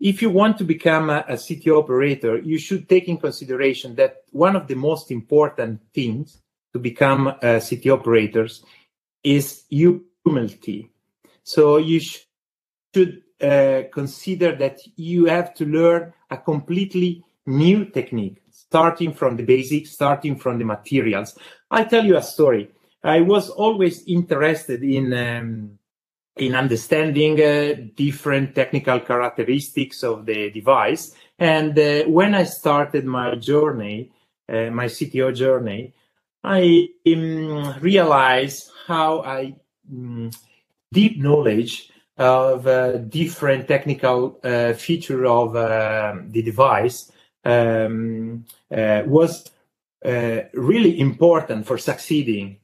if 0.00 0.22
you 0.22 0.30
want 0.30 0.56
to 0.58 0.64
become 0.64 1.10
a, 1.10 1.24
a 1.28 1.34
CTO 1.34 1.82
operator, 1.82 2.38
you 2.38 2.58
should 2.58 2.88
take 2.88 3.08
in 3.08 3.18
consideration 3.18 3.94
that 3.96 4.22
one 4.32 4.56
of 4.56 4.66
the 4.66 4.74
most 4.74 5.10
important 5.10 5.80
things 5.94 6.40
to 6.72 6.78
become 6.78 7.28
a 7.28 7.60
CTO 7.60 7.98
operators 7.98 8.64
is 9.22 9.64
humility. 9.68 10.90
So 11.42 11.76
you 11.76 12.00
sh- 12.00 12.24
should 12.94 13.22
uh, 13.40 13.82
consider 13.92 14.56
that 14.56 14.80
you 14.96 15.26
have 15.26 15.52
to 15.54 15.66
learn 15.66 16.14
a 16.30 16.38
completely 16.38 17.22
new 17.44 17.84
technique, 17.84 18.42
starting 18.50 19.12
from 19.12 19.36
the 19.36 19.42
basics, 19.42 19.90
starting 19.90 20.36
from 20.36 20.58
the 20.58 20.64
materials. 20.64 21.38
I 21.70 21.84
tell 21.84 22.04
you 22.04 22.16
a 22.16 22.22
story. 22.22 22.70
I 23.04 23.20
was 23.20 23.50
always 23.50 24.04
interested 24.06 24.82
in 24.82 25.12
um, 25.12 25.78
in 26.36 26.54
understanding 26.54 27.40
uh, 27.40 27.74
different 27.94 28.54
technical 28.54 29.00
characteristics 29.00 30.02
of 30.02 30.26
the 30.26 30.50
device. 30.50 31.14
And 31.38 31.78
uh, 31.78 32.04
when 32.04 32.34
I 32.34 32.44
started 32.44 33.04
my 33.04 33.34
journey, 33.36 34.12
uh, 34.48 34.70
my 34.70 34.86
CTO 34.86 35.34
journey, 35.34 35.94
I 36.44 36.88
um, 37.06 37.74
realized 37.80 38.70
how 38.86 39.22
I 39.22 39.56
um, 39.90 40.30
deep 40.92 41.18
knowledge 41.18 41.90
of 42.18 42.66
uh, 42.66 42.98
different 42.98 43.68
technical 43.68 44.38
uh, 44.42 44.72
feature 44.72 45.26
of 45.26 45.56
uh, 45.56 46.14
the 46.28 46.42
device 46.42 47.10
um, 47.44 48.44
was 48.70 49.50
really 50.02 50.98
important 51.00 51.66
for 51.66 51.78
succeeding. 51.78 52.58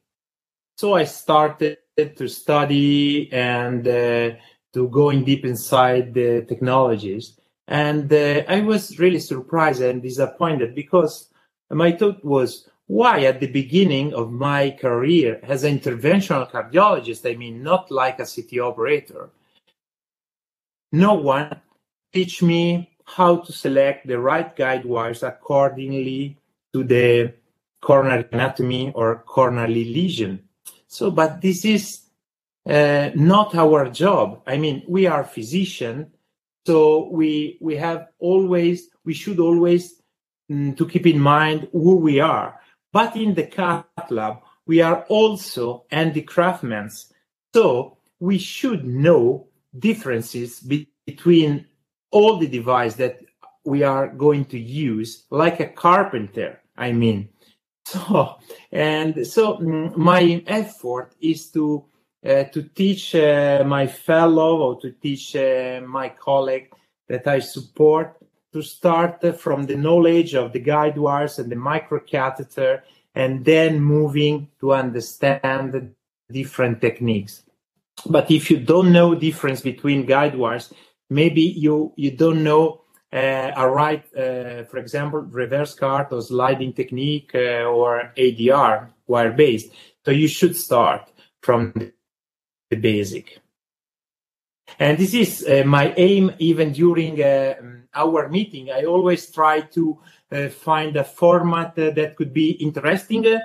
So 0.77 0.95
I 0.95 1.05
started 1.05 1.79
to 1.97 2.29
study 2.29 3.31
and 3.33 3.87
uh, 3.87 4.31
to 4.73 4.89
going 4.89 5.25
deep 5.25 5.45
inside 5.45 6.15
the 6.15 6.45
technologies. 6.49 7.39
And 7.69 8.13
uh, 8.13 8.43
I 8.49 8.61
was 8.61 8.99
really 8.99 9.21
surprised 9.21 9.83
and 9.83 10.03
disappointed 10.03 10.75
because 10.75 11.29
my 11.71 11.93
thought 11.93 12.25
was, 12.25 12.69
why 12.87 13.21
at 13.21 13.41
the 13.41 13.47
beginning 13.47 14.13
of 14.13 14.33
my 14.33 14.71
career 14.71 15.41
as 15.45 15.65
an 15.65 15.79
interventional 15.79 16.51
cardiologist, 16.51 17.31
I 17.31 17.37
mean, 17.37 17.63
not 17.63 17.91
like 17.91 18.19
a 18.19 18.23
CTO 18.25 18.71
operator, 18.71 19.31
no 20.91 21.15
one 21.15 21.61
teach 22.13 22.43
me 22.43 22.91
how 23.05 23.37
to 23.37 23.53
select 23.53 24.07
the 24.07 24.19
right 24.19 24.55
guide 24.57 24.85
wires 24.85 25.23
accordingly 25.23 26.37
to 26.73 26.85
the 26.85 27.33
coronary 27.81 28.27
anatomy 28.33 28.93
or 28.95 29.23
coronary 29.27 29.85
lesion. 29.85 30.43
So, 30.93 31.11
but 31.11 31.41
this 31.41 31.65
is 31.65 32.03
uh, 32.69 33.11
not 33.15 33.55
our 33.55 33.89
job. 33.89 34.43
I 34.47 34.59
mean, 34.59 34.85
we 34.87 35.07
are 35.07 35.25
physician, 35.25 36.13
so 36.67 37.09
we 37.09 37.57
we 37.63 37.77
have 37.77 38.09
always 38.19 38.91
we 39.03 39.15
should 39.15 39.41
always 39.41 39.95
mm, 40.51 40.77
to 40.77 40.87
keep 40.87 41.07
in 41.07 41.19
mind 41.19 41.69
who 41.73 41.97
we 41.97 42.21
are. 42.21 42.61
But 42.93 43.17
in 43.17 43.33
the 43.33 43.45
cath 43.45 44.11
lab, 44.11 44.43
we 44.67 44.83
are 44.83 45.07
also 45.09 45.87
handicraftsmen, 45.91 46.93
so 47.55 47.97
we 48.21 48.37
should 48.37 48.85
know 48.85 49.49
differences 49.79 50.61
be- 50.61 50.91
between 51.07 51.69
all 52.11 52.37
the 52.37 52.49
device 52.49 52.97
that 52.97 53.19
we 53.65 53.83
are 53.83 54.09
going 54.09 54.45
to 54.45 54.59
use, 54.59 55.25
like 55.31 55.59
a 55.59 55.69
carpenter. 55.69 56.61
I 56.77 56.93
mean, 56.93 57.31
so 57.85 58.37
and 58.71 59.27
so 59.27 59.57
mm, 59.57 59.97
my 59.97 60.43
effort 60.47 61.15
is 61.21 61.51
to 61.51 61.85
uh, 62.25 62.45
to 62.45 62.63
teach 62.63 63.15
uh, 63.15 63.65
my 63.67 63.87
fellow 63.87 64.59
or 64.59 64.81
to 64.81 64.93
teach 64.93 65.35
uh, 65.35 65.81
my 65.87 66.09
colleague 66.09 66.73
that 67.09 67.27
I 67.27 67.41
support 67.41 68.17
to 68.53 68.63
start 68.63 69.39
from 69.39 69.67
the 69.67 69.77
knowledge 69.77 70.35
of 70.35 70.53
the 70.53 70.61
guide 70.61 70.99
wires 70.99 71.39
and 71.39 71.51
the 71.51 71.57
microcatheter 71.57 72.83
and 73.15 73.45
then 73.45 73.81
moving 73.81 74.49
to 74.61 74.73
understand 74.73 75.73
the 75.73 75.91
different 76.31 76.81
techniques. 76.81 77.43
But 78.07 78.31
if 78.31 78.51
you 78.51 78.59
don't 78.59 78.93
know 78.93 79.15
difference 79.15 79.61
between 79.61 80.07
guide 80.07 80.37
wires, 80.37 80.73
maybe 81.11 81.43
you, 81.43 81.93
you 81.97 82.11
don't 82.11 82.43
know 82.45 82.82
a 83.13 83.69
right, 83.69 84.05
uh, 84.17 84.65
for 84.65 84.79
example, 84.79 85.21
reverse 85.21 85.75
CART 85.75 86.13
or 86.13 86.23
sliding 86.23 86.73
technique 86.73 87.33
uh, 87.35 87.65
or 87.65 88.13
ADR 88.17 88.89
wire 89.07 89.33
based. 89.33 89.73
So 90.05 90.11
you 90.11 90.29
should 90.29 90.57
start 90.57 91.11
from 91.43 91.73
the 92.71 92.77
basic. 92.77 93.41
And 94.79 94.97
this 94.97 95.15
is 95.15 95.47
uh, 95.47 95.65
my 95.67 95.93
aim 95.97 96.33
even 96.39 96.73
during 96.73 97.23
uh, 97.23 97.55
our 97.95 98.29
meeting. 98.29 98.71
I 98.71 98.85
always 98.85 99.31
try 99.31 99.61
to 99.61 99.99
uh, 100.31 100.49
find 100.49 100.97
a 100.97 101.05
format 101.05 101.79
uh, 101.79 101.91
that 101.91 102.17
could 102.17 102.33
be 102.33 102.53
interesting 102.53 103.27
uh, 103.27 103.41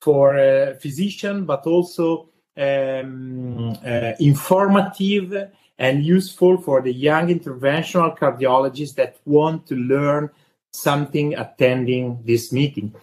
for 0.00 0.36
a 0.36 0.74
physician, 0.74 1.44
but 1.44 1.66
also 1.66 2.28
um, 2.56 3.70
uh, 3.86 4.12
informative 4.18 5.50
and 5.78 6.04
useful 6.04 6.56
for 6.58 6.82
the 6.82 6.92
young 6.92 7.28
interventional 7.28 8.16
cardiologists 8.16 8.94
that 8.94 9.18
want 9.24 9.66
to 9.66 9.74
learn 9.74 10.30
something 10.72 11.34
attending 11.34 12.22
this 12.24 12.52
meeting. 12.52 12.94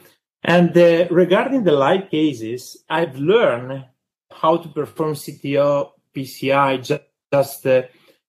And 0.44 0.76
regarding 1.12 1.64
the 1.64 1.74
live 1.74 2.10
cases, 2.10 2.84
I've 2.90 3.18
learned 3.18 3.86
how 4.32 4.58
to 4.58 4.70
perform 4.70 5.14
CTO 5.14 5.92
PCI 6.16 6.84
just, 6.84 7.02
just 7.32 7.66
uh, 7.68 7.84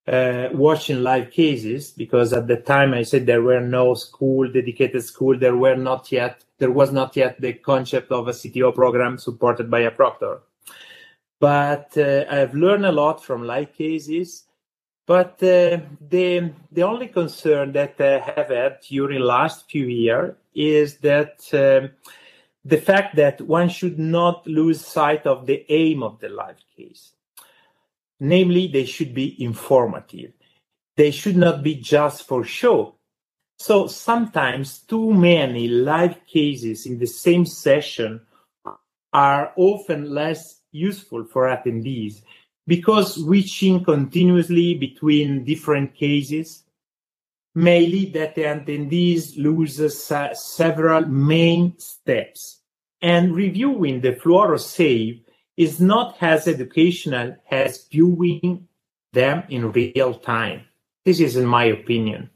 uh, 0.08 0.48
watching 0.52 1.02
live 1.02 1.30
cases 1.30 1.92
because 1.92 2.32
at 2.32 2.48
the 2.48 2.56
time 2.56 2.94
I 2.94 3.02
said 3.02 3.26
there 3.26 3.42
were 3.42 3.60
no 3.60 3.94
school 3.94 4.50
dedicated 4.50 5.04
school. 5.04 5.38
There 5.38 5.56
were 5.56 5.76
not 5.76 6.10
yet 6.10 6.44
there 6.58 6.70
was 6.70 6.92
not 6.92 7.16
yet 7.16 7.40
the 7.40 7.54
concept 7.54 8.10
of 8.10 8.28
a 8.28 8.32
CTO 8.32 8.74
program 8.74 9.18
supported 9.18 9.70
by 9.70 9.80
a 9.80 9.90
proctor. 9.90 10.42
But 11.40 11.96
uh, 11.96 12.26
I've 12.30 12.54
learned 12.54 12.86
a 12.86 12.92
lot 12.92 13.24
from 13.24 13.46
live 13.46 13.72
cases. 13.72 14.44
But 15.06 15.42
uh, 15.42 15.80
the 16.00 16.52
the 16.70 16.82
only 16.82 17.08
concern 17.08 17.72
that 17.72 18.00
I 18.00 18.20
have 18.20 18.50
had 18.50 18.80
during 18.88 19.20
last 19.20 19.68
few 19.68 19.86
years 19.86 20.36
is 20.54 20.98
that 20.98 21.42
um, 21.52 21.90
the 22.64 22.76
fact 22.76 23.16
that 23.16 23.40
one 23.40 23.70
should 23.70 23.98
not 23.98 24.46
lose 24.46 24.84
sight 24.84 25.26
of 25.26 25.46
the 25.46 25.64
aim 25.68 26.02
of 26.02 26.20
the 26.20 26.28
live 26.28 26.62
case. 26.76 27.12
Namely, 28.20 28.68
they 28.68 28.84
should 28.84 29.14
be 29.14 29.42
informative. 29.42 30.32
They 30.96 31.10
should 31.10 31.36
not 31.36 31.62
be 31.62 31.74
just 31.76 32.28
for 32.28 32.44
show. 32.44 32.96
So 33.58 33.86
sometimes 33.86 34.78
too 34.80 35.12
many 35.12 35.68
live 35.68 36.26
cases 36.26 36.86
in 36.86 36.98
the 36.98 37.06
same 37.06 37.46
session 37.46 38.20
are 39.12 39.52
often 39.56 40.14
less 40.14 40.59
useful 40.72 41.24
for 41.24 41.44
attendees 41.44 42.22
because 42.66 43.14
switching 43.14 43.82
continuously 43.84 44.74
between 44.74 45.44
different 45.44 45.94
cases 45.94 46.64
may 47.54 47.86
lead 47.86 48.12
that 48.14 48.34
the 48.34 48.42
attendees 48.42 49.36
lose 49.36 49.80
several 50.34 51.06
main 51.06 51.76
steps. 51.78 52.60
And 53.02 53.34
reviewing 53.34 54.00
the 54.00 54.12
FluoroSave 54.12 55.22
is 55.56 55.80
not 55.80 56.16
as 56.20 56.46
educational 56.46 57.36
as 57.50 57.86
viewing 57.90 58.68
them 59.12 59.42
in 59.48 59.72
real 59.72 60.14
time. 60.14 60.62
This 61.04 61.18
is 61.18 61.36
in 61.36 61.46
my 61.46 61.64
opinion. 61.64 62.30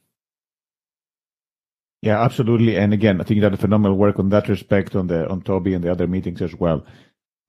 Yeah, 2.02 2.22
absolutely. 2.22 2.76
And 2.76 2.92
again, 2.92 3.20
I 3.20 3.24
think 3.24 3.40
that 3.40 3.54
a 3.54 3.56
phenomenal 3.56 3.96
work 3.96 4.18
on 4.18 4.28
that 4.30 4.48
respect 4.48 4.94
on 4.94 5.06
the 5.06 5.28
on 5.28 5.40
TOBI 5.42 5.74
and 5.74 5.84
the 5.84 5.90
other 5.90 6.06
meetings 6.06 6.42
as 6.42 6.54
well. 6.54 6.84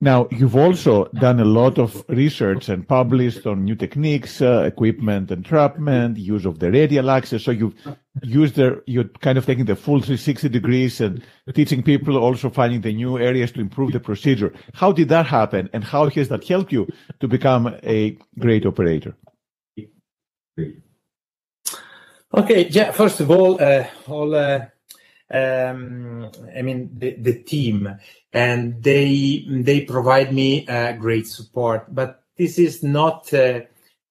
Now, 0.02 0.28
you've 0.30 0.56
also 0.56 1.06
done 1.14 1.40
a 1.40 1.44
lot 1.44 1.78
of 1.78 2.04
research 2.08 2.68
and 2.68 2.86
published 2.86 3.46
on 3.46 3.64
new 3.64 3.74
techniques, 3.74 4.42
uh, 4.42 4.64
equipment 4.66 5.30
entrapment, 5.30 6.18
use 6.18 6.44
of 6.44 6.58
the 6.58 6.70
radial 6.70 7.10
access. 7.10 7.44
So 7.44 7.50
you've 7.50 7.74
used 8.22 8.56
the, 8.56 8.82
you're 8.86 9.08
kind 9.22 9.38
of 9.38 9.46
taking 9.46 9.64
the 9.64 9.74
full 9.74 10.00
360 10.00 10.50
degrees 10.50 11.00
and 11.00 11.24
teaching 11.54 11.82
people 11.82 12.18
also 12.18 12.50
finding 12.50 12.82
the 12.82 12.92
new 12.92 13.18
areas 13.18 13.52
to 13.52 13.60
improve 13.60 13.92
the 13.92 14.00
procedure. 14.00 14.52
How 14.74 14.92
did 14.92 15.08
that 15.08 15.24
happen? 15.24 15.70
And 15.72 15.82
how 15.82 16.10
has 16.10 16.28
that 16.28 16.46
helped 16.46 16.72
you 16.72 16.86
to 17.20 17.26
become 17.26 17.74
a 17.82 18.18
great 18.38 18.66
operator? 18.66 19.16
Okay. 22.34 22.68
Yeah. 22.68 22.90
First 22.90 23.20
of 23.20 23.30
all, 23.30 23.62
uh, 23.62 23.86
all, 24.06 24.34
uh, 24.34 24.66
um, 25.32 26.30
I 26.56 26.62
mean, 26.62 26.90
the, 26.96 27.16
the 27.18 27.42
team 27.42 27.98
and 28.32 28.82
they 28.82 29.44
they 29.48 29.80
provide 29.80 30.32
me 30.32 30.66
uh, 30.68 30.92
great 30.92 31.26
support. 31.26 31.94
But 31.94 32.22
this 32.36 32.58
is 32.58 32.82
not 32.82 33.32
uh, 33.32 33.60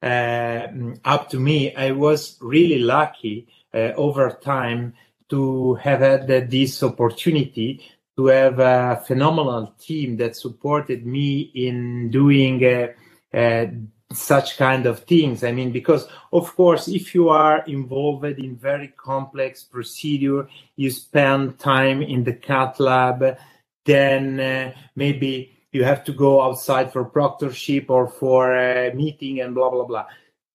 uh, 0.01 0.67
up 1.06 1.30
to 1.30 1.39
me. 1.39 1.75
I 1.75 1.91
was 1.91 2.38
really 2.41 2.80
lucky 2.80 3.47
uh, 3.73 3.91
over 3.95 4.32
time 4.41 4.93
to 5.30 5.75
have 5.75 6.01
had 6.01 6.28
this 6.49 6.84
opportunity 6.84 7.82
to 8.17 8.28
have 8.28 8.60
a 8.60 9.04
phenomenal 9.06 9.73
team 9.80 10.17
that 10.17 10.36
supported 10.36 11.06
me 11.06 11.51
in 11.54 12.10
doing 12.12 12.63
uh, 12.63 12.88
uh, 13.36 13.65
such 14.13 14.57
kind 14.57 14.85
of 14.85 14.99
things. 14.99 15.43
I 15.43 15.51
mean, 15.51 15.71
because 15.71 16.07
of 16.31 16.55
course, 16.55 16.87
if 16.87 17.15
you 17.15 17.29
are 17.29 17.63
involved 17.65 18.25
in 18.25 18.55
very 18.55 18.89
complex 18.89 19.63
procedure, 19.63 20.47
you 20.75 20.91
spend 20.91 21.59
time 21.59 22.01
in 22.01 22.23
the 22.23 22.33
cath 22.33 22.79
lab 22.79 23.37
then 23.85 24.39
uh, 24.39 24.73
maybe 24.95 25.51
you 25.71 25.83
have 25.83 26.03
to 26.03 26.11
go 26.11 26.41
outside 26.41 26.91
for 26.91 27.05
proctorship 27.05 27.89
or 27.89 28.07
for 28.07 28.55
a 28.55 28.93
meeting 28.93 29.39
and 29.39 29.55
blah 29.55 29.69
blah 29.69 29.85
blah. 29.85 30.05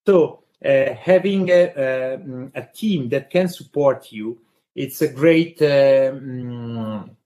So 0.07 0.43
uh, 0.65 0.95
having 0.95 1.49
a, 1.49 1.73
a, 1.77 2.51
a, 2.55 2.69
team 2.75 3.09
that 3.11 3.31
can 3.31 3.49
support 3.49 4.13
you, 4.13 4.41
it's 4.75 5.01
a 5.01 5.09
great. 5.09 5.63
Um, 5.63 7.17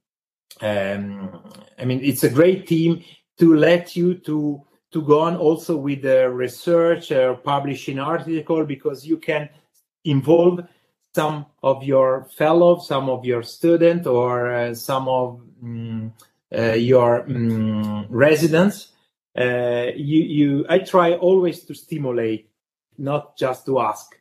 um, 0.60 1.42
I 1.78 1.84
mean, 1.84 2.00
it's 2.04 2.22
a 2.22 2.30
great 2.30 2.66
team 2.66 3.02
to 3.38 3.56
let 3.56 3.96
you 3.96 4.14
to 4.14 4.62
to 4.94 5.02
go 5.02 5.22
on 5.22 5.36
also 5.36 5.76
with 5.76 6.02
the 6.02 6.30
research 6.30 7.10
or 7.10 7.34
publishing 7.34 7.98
article 7.98 8.64
because 8.64 9.04
you 9.04 9.16
can 9.16 9.48
involve 10.04 10.60
some 11.16 11.46
of 11.64 11.82
your 11.82 12.28
fellows, 12.36 12.86
some 12.86 13.10
of 13.10 13.24
your 13.24 13.42
student, 13.42 14.06
or 14.06 14.54
uh, 14.54 14.72
some 14.72 15.08
of 15.08 15.40
um, 15.60 16.12
uh, 16.56 16.74
your 16.74 17.22
um, 17.22 18.06
residents. 18.08 18.92
Uh, 19.36 19.86
you, 19.96 20.22
you, 20.22 20.66
I 20.68 20.78
try 20.78 21.14
always 21.14 21.64
to 21.64 21.74
stimulate, 21.74 22.48
not 22.96 23.36
just 23.36 23.66
to 23.66 23.80
ask. 23.80 24.16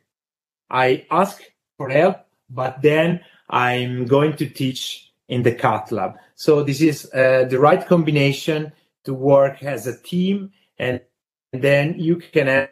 I 0.68 1.06
ask 1.08 1.40
for 1.76 1.88
help, 1.88 2.16
but 2.50 2.82
then 2.82 3.20
I'm 3.48 4.06
going 4.06 4.34
to 4.38 4.46
teach 4.46 5.12
in 5.28 5.44
the 5.44 5.52
cath 5.52 5.92
lab. 5.92 6.14
So 6.34 6.64
this 6.64 6.80
is 6.80 7.08
uh, 7.14 7.46
the 7.48 7.60
right 7.60 7.86
combination 7.86 8.72
to 9.04 9.14
work 9.14 9.62
as 9.62 9.86
a 9.86 9.96
team 10.02 10.50
and 10.78 11.00
then 11.52 11.98
you 11.98 12.16
can 12.16 12.46
have, 12.46 12.68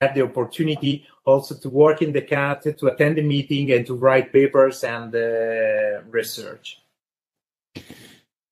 have 0.00 0.14
the 0.14 0.22
opportunity 0.22 1.06
also 1.24 1.54
to 1.56 1.68
work 1.68 2.02
in 2.02 2.12
the 2.12 2.22
cath, 2.22 2.62
to 2.62 2.86
attend 2.86 3.16
the 3.16 3.22
meeting, 3.22 3.72
and 3.72 3.86
to 3.86 3.94
write 3.94 4.32
papers 4.32 4.84
and 4.84 5.14
uh, 5.14 6.02
research. 6.10 6.80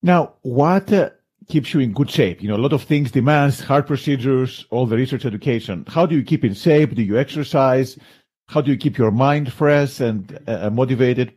Now, 0.01 0.33
what 0.41 0.91
uh, 0.93 1.09
keeps 1.47 1.73
you 1.73 1.79
in 1.79 1.93
good 1.93 2.09
shape? 2.09 2.41
You 2.41 2.49
know, 2.49 2.55
a 2.55 2.63
lot 2.65 2.73
of 2.73 2.83
things 2.83 3.11
demands 3.11 3.59
heart 3.59 3.87
procedures, 3.87 4.65
all 4.69 4.85
the 4.85 4.95
research 4.95 5.25
education. 5.25 5.85
How 5.87 6.05
do 6.05 6.15
you 6.15 6.23
keep 6.23 6.43
in 6.43 6.53
shape? 6.53 6.95
Do 6.95 7.01
you 7.01 7.17
exercise? 7.17 7.97
How 8.47 8.61
do 8.61 8.71
you 8.71 8.77
keep 8.77 8.97
your 8.97 9.11
mind 9.11 9.51
fresh 9.51 9.99
and 9.99 10.39
uh, 10.47 10.69
motivated? 10.69 11.33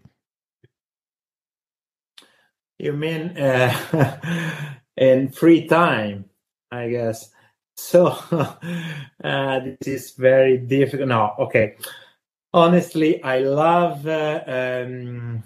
You 2.79 2.93
mean 2.93 3.37
uh, 3.37 4.75
in 4.97 5.29
free 5.29 5.67
time, 5.67 6.30
I 6.71 6.89
guess. 6.89 7.31
So 7.77 8.07
uh, 9.25 9.61
this 9.61 9.87
is 9.87 10.11
very 10.13 10.59
difficult. 10.59 11.09
No, 11.09 11.35
okay. 11.39 11.77
Honestly, 12.53 13.23
I 13.23 13.39
love 13.39 14.07
uh, 14.07 14.43
um, 14.47 15.43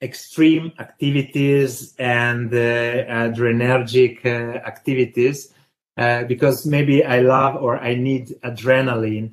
extreme 0.00 0.72
activities 0.78 1.94
and 1.98 2.52
uh, 2.52 2.56
adrenergic 2.56 4.24
uh, 4.24 4.58
activities 4.66 5.52
uh, 5.96 6.24
because 6.24 6.66
maybe 6.66 7.04
I 7.04 7.20
love 7.20 7.62
or 7.62 7.78
I 7.78 7.94
need 7.94 8.36
adrenaline. 8.44 9.32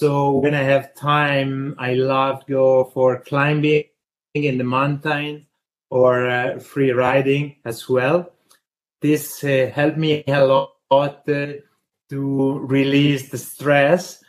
So 0.00 0.32
when 0.32 0.54
I 0.54 0.62
have 0.62 0.94
time, 0.94 1.74
I 1.78 1.94
love 1.94 2.46
go 2.46 2.84
for 2.84 3.20
climbing 3.20 3.84
in 4.34 4.58
the 4.58 4.64
mountains 4.64 5.44
or 5.90 6.28
uh, 6.28 6.58
free 6.58 6.90
riding 6.90 7.56
as 7.64 7.88
well. 7.88 8.32
This 9.02 9.40
helped 9.40 9.98
me 9.98 10.24
a 10.26 10.44
lot 10.44 10.72
uh, 11.00 11.52
to 12.10 12.58
release 12.60 13.30
the 13.30 13.38
stress. 13.38 14.22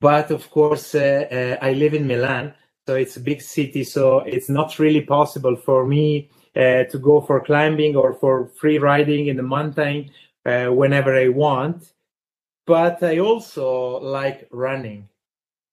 But 0.00 0.30
of 0.30 0.50
course, 0.50 0.94
I 0.94 1.74
live 1.76 1.94
in 1.94 2.06
Milan, 2.06 2.54
so 2.86 2.94
it's 2.94 3.16
a 3.16 3.20
big 3.20 3.42
city, 3.42 3.84
so 3.84 4.20
it's 4.20 4.48
not 4.48 4.78
really 4.78 5.02
possible 5.02 5.56
for 5.56 5.86
me 5.86 6.30
uh, 6.56 6.84
to 6.84 6.98
go 6.98 7.20
for 7.20 7.40
climbing 7.40 7.96
or 7.96 8.14
for 8.14 8.48
free 8.58 8.78
riding 8.78 9.26
in 9.26 9.36
the 9.36 9.42
mountain 9.42 10.10
uh, 10.44 10.66
whenever 10.66 11.14
I 11.14 11.28
want. 11.28 11.92
But 12.66 13.02
I 13.02 13.18
also 13.18 14.00
like 14.00 14.48
running. 14.50 15.08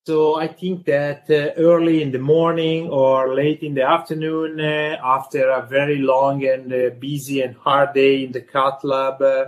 So 0.06 0.36
I 0.36 0.48
think 0.48 0.86
that 0.86 1.30
uh, 1.30 1.60
early 1.60 2.02
in 2.02 2.12
the 2.12 2.20
morning 2.20 2.90
or 2.90 3.34
late 3.34 3.62
in 3.62 3.74
the 3.74 3.84
afternoon, 3.84 4.60
uh, 4.60 4.98
after 5.04 5.50
a 5.50 5.66
very 5.66 5.98
long 5.98 6.46
and 6.46 6.72
uh, 6.72 6.92
busy 7.00 7.42
and 7.42 7.56
hard 7.56 7.94
day 7.94 8.24
in 8.24 8.32
the 8.32 8.42
cath 8.42 8.84
lab, 8.84 9.22
uh, 9.22 9.46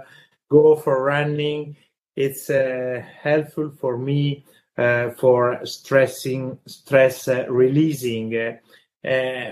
go 0.49 0.75
for 0.75 1.03
running. 1.03 1.75
It's 2.15 2.49
uh, 2.49 3.03
helpful 3.21 3.71
for 3.79 3.97
me 3.97 4.45
uh, 4.77 5.11
for 5.11 5.65
stressing, 5.65 6.57
stress 6.67 7.27
releasing. 7.27 8.57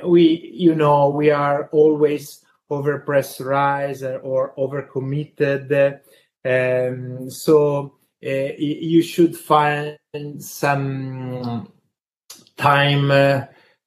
we, 0.04 0.52
you 0.54 0.76
know, 0.76 1.10
we 1.10 1.32
are 1.32 1.70
always 1.72 2.44
over 2.70 3.00
pressurized 3.00 4.04
or 4.04 4.54
over 4.58 4.82
committed. 4.82 6.02
Um, 6.44 7.30
so 7.30 7.98
uh, 8.26 8.54
you 8.58 9.02
should 9.02 9.36
find 9.38 9.98
some 10.40 11.72
time 12.58 13.12
uh, 13.12 13.46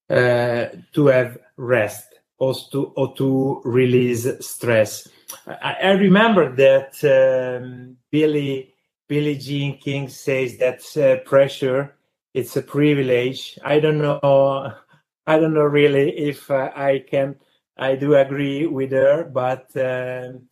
uh, 0.09 0.69
to 0.93 1.07
have 1.07 1.39
rest 1.57 2.15
or 2.39 2.55
to, 2.73 2.87
or 2.97 3.15
to 3.17 3.61
release 3.65 4.27
stress. 4.41 5.09
I, 5.47 5.77
I 5.83 5.91
remember 5.93 6.55
that 6.57 6.93
um, 7.05 7.97
Billy 8.11 8.75
Billie 9.09 9.37
Jean 9.37 9.79
King 9.79 10.09
says 10.09 10.59
that 10.59 10.81
uh, 10.97 11.29
pressure 11.29 11.97
it's 12.35 12.57
a 12.57 12.63
privilege. 12.63 13.59
I 13.65 13.81
don't 13.81 13.99
know. 13.99 14.73
I 15.27 15.39
don't 15.39 15.55
know 15.55 15.63
really 15.63 16.11
if 16.17 16.51
uh, 16.51 16.71
I 16.75 17.05
can. 17.09 17.37
I 17.77 17.97
do 17.97 18.15
agree 18.15 18.67
with 18.67 18.93
her, 18.93 19.25
but 19.25 19.71
um, 19.77 20.49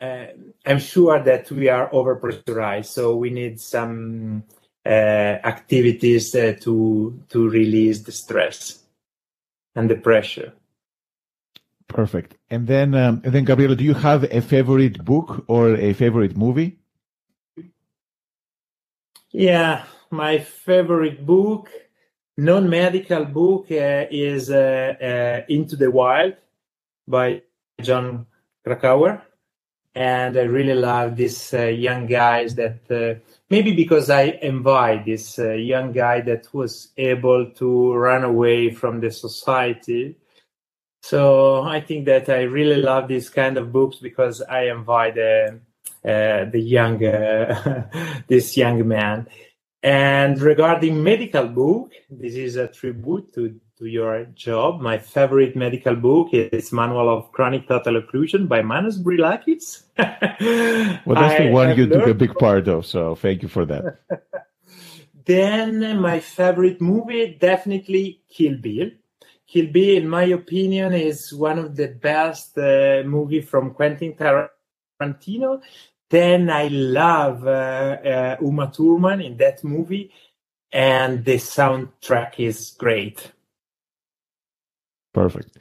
uh, 0.00 0.26
I'm 0.64 0.78
sure 0.78 1.22
that 1.22 1.50
we 1.50 1.68
are 1.68 1.90
overpressurized, 1.90 2.86
so 2.86 3.16
we 3.16 3.30
need 3.30 3.60
some 3.60 4.44
uh, 4.86 4.88
activities 4.88 6.34
uh, 6.34 6.54
to 6.60 7.20
to 7.30 7.48
release 7.48 8.00
the 8.00 8.12
stress 8.12 8.84
and 9.74 9.90
the 9.90 9.96
pressure. 9.96 10.52
Perfect. 11.88 12.36
And 12.50 12.66
then, 12.66 12.94
um, 12.94 13.22
and 13.24 13.32
then, 13.32 13.44
Gabriele, 13.44 13.74
do 13.74 13.84
you 13.84 13.94
have 13.94 14.24
a 14.24 14.40
favorite 14.40 15.04
book 15.04 15.44
or 15.48 15.74
a 15.74 15.92
favorite 15.94 16.36
movie? 16.36 16.78
Yeah, 19.30 19.84
my 20.10 20.38
favorite 20.38 21.24
book, 21.24 21.70
non-medical 22.36 23.24
book, 23.26 23.66
uh, 23.70 24.06
is 24.10 24.50
uh, 24.50 24.94
uh, 25.00 25.46
Into 25.48 25.76
the 25.76 25.90
Wild 25.90 26.34
by 27.06 27.42
Jon 27.80 28.26
Krakauer 28.64 29.22
and 29.98 30.36
I 30.36 30.42
really 30.42 30.74
love 30.74 31.16
these 31.16 31.52
uh, 31.52 31.64
young 31.64 32.06
guys 32.06 32.54
that 32.54 32.80
uh, 32.88 33.18
maybe 33.50 33.74
because 33.74 34.10
I 34.10 34.28
envy 34.28 35.02
this 35.04 35.40
uh, 35.40 35.54
young 35.54 35.90
guy 35.90 36.20
that 36.20 36.54
was 36.54 36.90
able 36.96 37.50
to 37.56 37.94
run 37.94 38.22
away 38.22 38.70
from 38.70 39.00
the 39.00 39.10
society. 39.10 40.16
So 41.02 41.62
I 41.62 41.80
think 41.80 42.06
that 42.06 42.28
I 42.28 42.42
really 42.42 42.82
love 42.82 43.08
these 43.08 43.30
kind 43.30 43.56
of 43.56 43.72
books 43.72 43.98
because 43.98 44.42
I 44.42 44.70
invite 44.70 45.14
the 45.14 45.60
uh, 46.04 46.44
the 46.50 46.60
young 46.60 47.04
uh, 47.04 47.88
this 48.28 48.56
young 48.56 48.86
man. 48.86 49.28
And 49.82 50.40
regarding 50.40 51.02
medical 51.02 51.46
book, 51.46 51.92
this 52.10 52.34
is 52.34 52.56
a 52.56 52.68
tribute 52.68 53.32
to 53.34 53.60
to 53.78 53.86
your 53.86 54.24
job. 54.34 54.80
My 54.80 54.98
favorite 54.98 55.54
medical 55.54 55.94
book 55.94 56.30
is 56.32 56.72
Manual 56.72 57.08
of 57.08 57.30
Chronic 57.30 57.68
Total 57.68 58.02
Occlusion 58.02 58.48
by 58.48 58.60
Manos 58.60 58.98
Brilakis. 58.98 59.84
well, 61.06 61.14
that's 61.14 61.38
the 61.38 61.50
one 61.50 61.76
you 61.76 61.86
took 61.86 62.08
a 62.08 62.14
big 62.14 62.34
part 62.34 62.66
of, 62.66 62.86
so 62.86 63.14
thank 63.14 63.42
you 63.42 63.48
for 63.48 63.64
that. 63.66 64.00
then 65.24 66.00
my 66.00 66.18
favorite 66.18 66.80
movie, 66.80 67.36
definitely 67.40 68.20
Kill 68.28 68.56
Bill. 68.56 68.90
Kill 69.48 69.68
Bill, 69.72 69.96
in 69.96 70.08
my 70.08 70.24
opinion, 70.24 70.92
is 70.92 71.32
one 71.32 71.58
of 71.58 71.74
the 71.74 71.88
best 71.88 72.58
uh, 72.58 73.02
movie 73.06 73.40
from 73.40 73.72
Quentin 73.72 74.12
Tarantino. 74.12 75.62
Then 76.10 76.50
I 76.50 76.68
love 76.68 77.46
uh, 77.46 77.50
uh, 77.50 78.36
Uma 78.42 78.70
Thurman 78.70 79.22
in 79.22 79.38
that 79.38 79.64
movie, 79.64 80.10
and 80.70 81.24
the 81.24 81.36
soundtrack 81.36 82.38
is 82.38 82.76
great. 82.78 83.32
Perfect. 85.14 85.56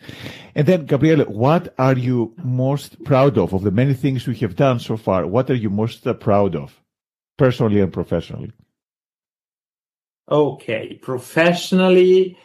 And 0.53 0.67
then, 0.67 0.85
Gabriele, 0.85 1.23
what 1.23 1.73
are 1.77 1.97
you 1.97 2.33
most 2.43 3.01
proud 3.05 3.37
of, 3.37 3.53
of 3.53 3.63
the 3.63 3.71
many 3.71 3.93
things 3.93 4.27
you 4.27 4.33
have 4.33 4.57
done 4.57 4.79
so 4.79 4.97
far? 4.97 5.25
What 5.25 5.49
are 5.49 5.55
you 5.55 5.69
most 5.69 6.05
uh, 6.05 6.13
proud 6.13 6.55
of, 6.55 6.79
personally 7.37 7.79
and 7.79 7.91
professionally? 7.91 8.51
Okay, 10.29 10.99
professionally, 11.01 12.37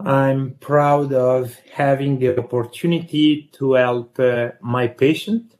I'm 0.00 0.56
proud 0.60 1.12
of 1.12 1.54
having 1.72 2.18
the 2.18 2.38
opportunity 2.38 3.50
to 3.54 3.74
help 3.74 4.18
uh, 4.18 4.50
my 4.60 4.88
patient. 4.88 5.54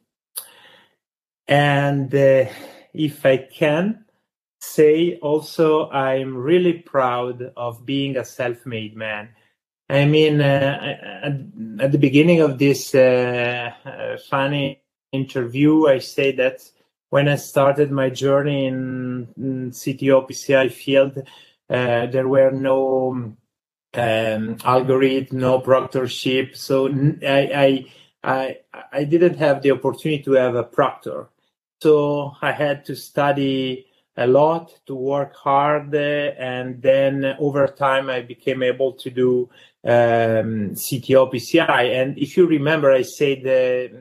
And 1.47 2.15
uh, 2.15 2.47
if 2.93 3.25
I 3.25 3.37
can 3.37 4.05
say 4.61 5.19
also, 5.19 5.91
I'm 5.91 6.37
really 6.37 6.75
proud 6.75 7.53
of 7.57 7.85
being 7.87 8.17
a 8.17 8.25
self 8.25 8.67
made 8.67 8.97
man 8.97 9.29
I 9.89 10.07
mean, 10.07 10.41
uh, 10.41 11.23
at, 11.81 11.93
the 11.93 11.99
beginning 11.99 12.41
of 12.41 12.59
this 12.59 12.95
uh, 12.95 13.71
uh, 13.85 14.17
funny 14.31 14.83
interview, 15.13 15.87
I 15.87 15.99
say 15.99 16.33
that 16.33 16.61
when 17.11 17.29
I 17.29 17.37
started 17.37 17.91
my 17.91 18.09
journey 18.09 18.67
in, 18.67 19.29
in 19.37 19.71
CTO 19.73 20.29
PCI 20.29 20.73
field, 20.73 21.19
uh, 21.69 22.07
there 22.07 22.27
were 22.29 22.51
no 22.51 23.37
um, 23.95 24.57
algorithm, 24.65 25.39
no 25.39 25.61
proctorship. 25.61 26.57
So 26.57 26.89
I, 27.23 27.51
I, 27.55 27.87
I, 28.23 28.59
I 28.93 29.05
didn't 29.05 29.39
have 29.39 29.63
the 29.63 29.73
opportunity 29.73 30.23
to 30.25 30.33
have 30.33 30.55
a 30.55 30.65
proctor. 30.65 31.29
So 31.83 32.33
I 32.41 32.53
had 32.53 32.85
to 32.87 32.97
study 32.97 33.87
a 34.17 34.27
lot, 34.27 34.73
to 34.87 34.95
work 34.95 35.35
hard, 35.35 35.95
and 35.95 36.81
then 36.81 37.25
over 37.39 37.67
time 37.67 38.09
I 38.09 38.21
became 38.23 38.63
able 38.63 38.93
to 38.93 39.11
do 39.11 39.51
um, 39.85 40.75
CTO 40.75 41.33
PCI. 41.33 42.01
And 42.01 42.17
if 42.19 42.37
you 42.37 42.47
remember, 42.47 42.93
I 42.93 43.03
said 43.03 43.47
uh, 43.47 43.97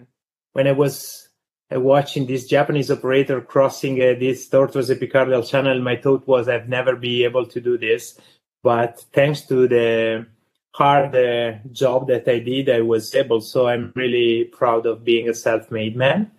when 0.54 0.68
I 0.68 0.72
was 0.72 1.30
uh, 1.74 1.80
watching 1.80 2.28
this 2.28 2.46
Japanese 2.46 2.92
operator 2.92 3.42
crossing 3.42 4.02
uh, 4.02 4.14
this 4.20 4.48
tortuous 4.48 4.90
epicardial 4.90 5.48
channel, 5.48 5.82
my 5.82 5.96
thought 5.96 6.28
was 6.28 6.48
I've 6.48 6.70
never 6.70 6.96
be 6.96 7.24
able 7.24 7.46
to 7.48 7.60
do 7.60 7.78
this. 7.78 8.20
But 8.64 9.04
thanks 9.14 9.42
to 9.48 9.68
the 9.68 10.26
hard 10.74 11.16
uh, 11.16 11.60
job 11.72 12.08
that 12.08 12.28
I 12.28 12.40
did, 12.40 12.70
I 12.70 12.82
was 12.82 13.14
able. 13.14 13.42
So 13.42 13.68
I'm 13.68 13.92
really 13.96 14.46
proud 14.46 14.86
of 14.86 15.04
being 15.04 15.30
a 15.30 15.34
self-made 15.34 15.96
man. 15.96 16.32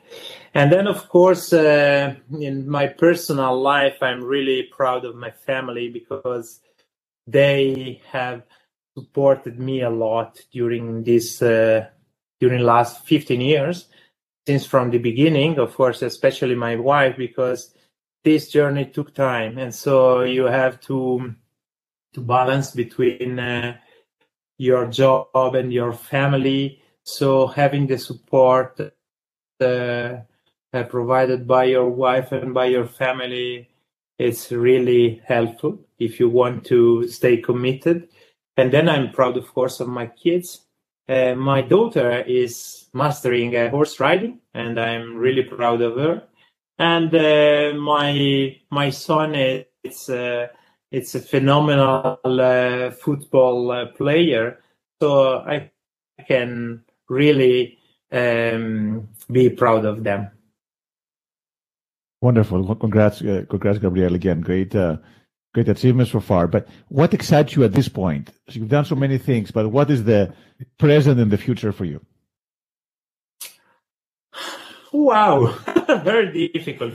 And 0.54 0.72
then, 0.72 0.86
of 0.86 1.08
course, 1.08 1.52
uh, 1.52 2.14
in 2.40 2.68
my 2.68 2.86
personal 2.86 3.60
life, 3.60 3.96
I'm 4.02 4.24
really 4.24 4.64
proud 4.64 5.04
of 5.04 5.14
my 5.16 5.30
family 5.30 5.88
because 5.88 6.60
they 7.26 8.00
have 8.10 8.42
supported 8.96 9.58
me 9.58 9.82
a 9.82 9.90
lot 9.90 10.40
during 10.52 11.02
this 11.02 11.42
uh, 11.42 11.86
during 12.40 12.62
last 12.62 13.04
15 13.06 13.40
years 13.40 13.88
since 14.46 14.66
from 14.66 14.90
the 14.90 14.98
beginning 14.98 15.58
of 15.58 15.74
course 15.74 16.02
especially 16.02 16.54
my 16.54 16.76
wife 16.76 17.16
because 17.16 17.74
this 18.22 18.50
journey 18.50 18.84
took 18.84 19.14
time 19.14 19.58
and 19.58 19.74
so 19.74 20.22
you 20.22 20.44
have 20.44 20.80
to 20.80 21.34
to 22.14 22.20
balance 22.20 22.70
between 22.70 23.38
uh, 23.38 23.76
your 24.58 24.86
job 24.86 25.54
and 25.54 25.72
your 25.72 25.92
family 25.92 26.80
so 27.04 27.46
having 27.46 27.86
the 27.86 27.98
support 27.98 28.80
uh, 29.60 29.64
uh, 29.64 30.82
provided 30.88 31.46
by 31.46 31.64
your 31.64 31.88
wife 31.88 32.32
and 32.32 32.54
by 32.54 32.64
your 32.64 32.86
family 32.86 33.68
is 34.18 34.50
really 34.50 35.22
helpful 35.26 35.78
if 35.98 36.18
you 36.18 36.28
want 36.28 36.64
to 36.64 37.06
stay 37.08 37.36
committed. 37.36 38.08
And 38.56 38.72
then 38.72 38.88
I'm 38.88 39.12
proud, 39.12 39.36
of 39.36 39.52
course, 39.52 39.80
of 39.80 39.88
my 39.88 40.06
kids. 40.06 40.62
Uh, 41.08 41.34
my 41.34 41.60
daughter 41.60 42.22
is 42.22 42.86
mastering 42.94 43.54
uh, 43.54 43.70
horse 43.70 44.00
riding, 44.00 44.40
and 44.54 44.80
I'm 44.80 45.16
really 45.16 45.42
proud 45.42 45.82
of 45.82 45.96
her. 45.96 46.22
And 46.78 47.14
uh, 47.14 47.78
my 47.78 48.56
my 48.70 48.90
son 48.90 49.34
is 49.34 50.10
it's, 50.96 51.14
uh, 51.14 51.18
a 51.18 51.22
phenomenal 51.22 52.18
uh, 52.24 52.90
football 52.90 53.86
player, 53.96 54.60
so 55.00 55.38
I 55.38 55.70
can 56.26 56.84
really 57.08 57.78
um, 58.12 59.08
be 59.30 59.50
proud 59.50 59.84
of 59.84 60.04
them. 60.04 60.30
Wonderful. 62.20 62.74
Congrats, 62.76 63.20
uh, 63.22 63.44
congrats, 63.50 63.78
Gabriel. 63.78 64.14
Again, 64.14 64.40
great, 64.40 64.74
uh, 64.74 64.96
great 65.52 65.68
achievements 65.68 66.12
so 66.12 66.20
far. 66.20 66.46
But 66.46 66.68
what 66.88 67.12
excites 67.12 67.54
you 67.54 67.64
at 67.64 67.72
this 67.72 67.88
point? 67.88 68.30
So 68.48 68.60
you've 68.60 68.68
done 68.68 68.86
so 68.86 68.94
many 68.94 69.18
things, 69.18 69.50
but 69.50 69.68
what 69.68 69.90
is 69.90 70.04
the 70.04 70.32
present 70.78 71.20
and 71.20 71.30
the 71.30 71.36
future 71.36 71.72
for 71.72 71.84
you? 71.84 72.00
Wow, 74.92 75.46
very 76.04 76.48
difficult 76.48 76.94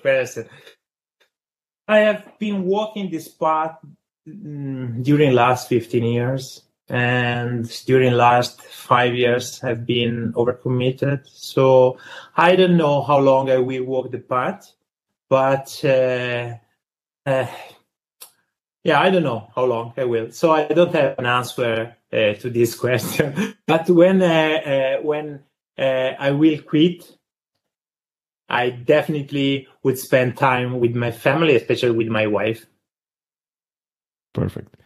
question. 0.00 0.48
I 1.90 1.98
have 1.98 2.38
been 2.38 2.66
walking 2.66 3.10
this 3.10 3.26
path 3.26 3.76
mm, 4.24 5.02
during 5.02 5.32
last 5.32 5.68
15 5.68 6.04
years 6.04 6.62
and 6.88 7.68
during 7.84 8.12
last 8.12 8.62
five 8.62 9.12
years 9.16 9.60
I've 9.64 9.84
been 9.86 10.32
overcommitted. 10.34 11.26
So 11.26 11.98
I 12.36 12.54
don't 12.54 12.76
know 12.76 13.02
how 13.02 13.18
long 13.18 13.50
I 13.50 13.58
will 13.58 13.82
walk 13.82 14.12
the 14.12 14.20
path, 14.20 14.70
but 15.28 15.80
uh, 15.82 16.54
uh, 17.26 17.46
yeah, 18.84 19.00
I 19.00 19.10
don't 19.10 19.24
know 19.24 19.50
how 19.56 19.64
long 19.64 19.92
I 19.96 20.04
will. 20.04 20.30
So 20.30 20.52
I 20.52 20.68
don't 20.68 20.94
have 20.94 21.18
an 21.18 21.26
answer 21.26 21.96
uh, 22.12 22.34
to 22.34 22.50
this 22.50 22.72
question. 22.84 23.56
but 23.66 23.90
when 23.90 24.22
uh, 24.22 24.26
uh, 24.26 25.02
when 25.02 25.40
uh, 25.76 26.12
I 26.20 26.30
will 26.30 26.62
quit, 26.62 27.16
I 28.50 28.70
definitely 28.70 29.68
would 29.84 29.98
spend 29.98 30.36
time 30.36 30.80
with 30.80 30.96
my 30.96 31.12
family, 31.12 31.54
especially 31.54 31.92
with 31.92 32.08
my 32.08 32.26
wife. 32.26 32.66
Perfect. 34.34 34.76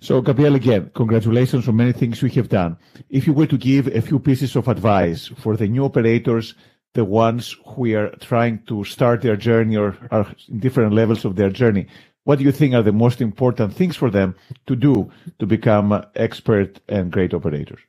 So, 0.00 0.20
Gabriel, 0.20 0.56
again, 0.56 0.90
congratulations 0.94 1.68
on 1.68 1.76
many 1.76 1.92
things 1.92 2.20
you 2.22 2.28
have 2.30 2.48
done. 2.48 2.76
If 3.08 3.26
you 3.26 3.32
were 3.32 3.46
to 3.46 3.56
give 3.56 3.86
a 3.86 4.02
few 4.02 4.18
pieces 4.18 4.56
of 4.56 4.66
advice 4.66 5.28
for 5.28 5.56
the 5.56 5.68
new 5.68 5.84
operators, 5.84 6.54
the 6.94 7.04
ones 7.04 7.56
who 7.66 7.94
are 7.94 8.10
trying 8.20 8.62
to 8.66 8.82
start 8.84 9.22
their 9.22 9.36
journey 9.36 9.76
or 9.76 9.96
are 10.10 10.26
in 10.48 10.58
different 10.58 10.92
levels 10.92 11.24
of 11.24 11.36
their 11.36 11.50
journey, 11.50 11.86
what 12.24 12.38
do 12.38 12.44
you 12.44 12.52
think 12.52 12.74
are 12.74 12.82
the 12.82 12.92
most 12.92 13.20
important 13.20 13.74
things 13.74 13.96
for 13.96 14.10
them 14.10 14.34
to 14.66 14.74
do 14.74 15.10
to 15.38 15.46
become 15.46 16.04
expert 16.14 16.80
and 16.88 17.10
great 17.10 17.34
operators? 17.34 17.80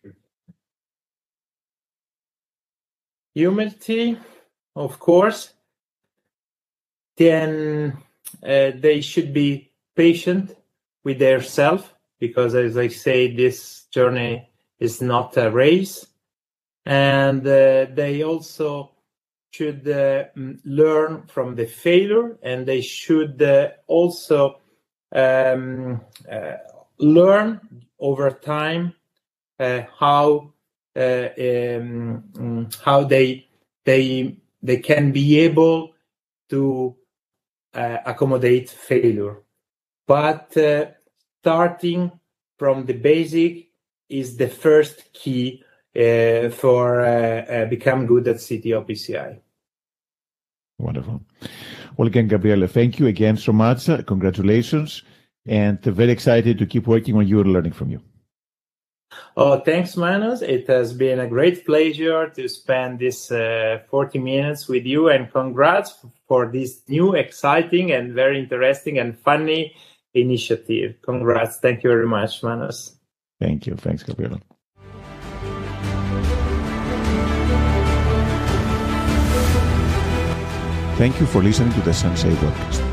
Humility, 3.36 4.18
of 4.76 5.00
course. 5.00 5.54
Then 7.18 7.98
uh, 8.42 8.72
they 8.76 9.02
should 9.02 9.34
be 9.34 9.72
patient 9.96 10.56
with 11.04 11.20
their 11.20 11.42
self 11.42 11.94
because 12.20 12.56
as 12.56 12.78
I 12.78 12.88
say, 12.88 13.34
this 13.34 13.86
journey 13.92 14.50
is 14.80 15.02
not 15.02 15.38
a 15.38 15.52
race. 15.52 16.08
And 16.86 17.42
uh, 17.42 17.88
they 17.94 18.24
also 18.24 18.92
should 19.52 19.88
uh, 19.88 20.26
learn 20.66 21.24
from 21.28 21.56
the 21.56 21.66
failure 21.66 22.38
and 22.42 22.66
they 22.66 22.82
should 22.82 23.42
uh, 23.42 23.70
also 23.88 24.60
um, 25.14 26.02
uh, 26.30 26.54
learn 26.98 27.62
over 28.00 28.32
time 28.32 28.94
uh, 29.60 29.82
how 30.00 30.52
um, 30.96 32.70
how 32.84 33.04
they 33.04 33.48
they 33.86 34.38
they 34.64 34.78
can 34.78 35.12
be 35.12 35.40
able 35.40 35.94
to 36.50 36.96
accommodate 37.74 38.70
failure 38.70 39.38
but 40.08 40.56
starting 41.42 42.12
from 42.58 42.86
the 42.86 42.94
basic 42.94 43.70
is 44.10 44.38
the 44.38 44.48
first 44.48 45.12
key 45.14 45.64
uh, 45.96 46.50
for 46.50 47.02
uh, 47.02 47.42
uh, 47.46 47.66
become 47.66 48.06
good 48.06 48.28
at 48.28 48.38
CTO 48.38 48.88
PCI. 48.88 49.40
Wonderful. 50.80 51.22
Well, 51.98 52.08
again, 52.08 52.28
Gabriele, 52.28 52.68
thank 52.68 53.00
you 53.00 53.08
again 53.08 53.38
so 53.38 53.52
much. 53.52 53.90
Uh, 53.90 54.02
congratulations. 54.02 55.04
And 55.46 55.80
very 55.84 56.12
excited 56.12 56.58
to 56.58 56.66
keep 56.66 56.88
working 56.88 57.16
on 57.16 57.28
you 57.28 57.42
and 57.42 57.52
learning 57.52 57.74
from 57.74 57.90
you. 57.92 58.02
Oh, 59.36 59.60
thanks, 59.60 59.98
Manos. 59.98 60.42
It 60.42 60.68
has 60.68 60.94
been 60.94 61.20
a 61.20 61.28
great 61.28 61.66
pleasure 61.66 62.30
to 62.30 62.48
spend 62.48 63.00
this 63.00 63.32
uh, 63.32 63.80
40 63.90 64.20
minutes 64.20 64.68
with 64.68 64.86
you, 64.86 65.10
and 65.10 65.32
congrats 65.32 66.06
for 66.28 66.52
this 66.52 66.82
new, 66.88 67.16
exciting, 67.16 67.92
and 67.92 68.14
very 68.14 68.40
interesting 68.40 69.00
and 69.00 69.18
funny 69.18 69.76
initiative. 70.14 70.96
Congrats. 71.02 71.58
Thank 71.58 71.84
you 71.84 71.90
very 71.90 72.08
much, 72.08 72.44
Manos. 72.44 72.96
Thank 73.40 73.68
you. 73.68 73.76
Thanks, 73.76 74.04
Gabriel. 74.04 74.40
Thank 80.98 81.20
you 81.20 81.26
for 81.26 81.42
listening 81.42 81.74
to 81.74 81.82
the 81.82 81.94
Sensei 81.94 82.30
podcast. 82.36 82.93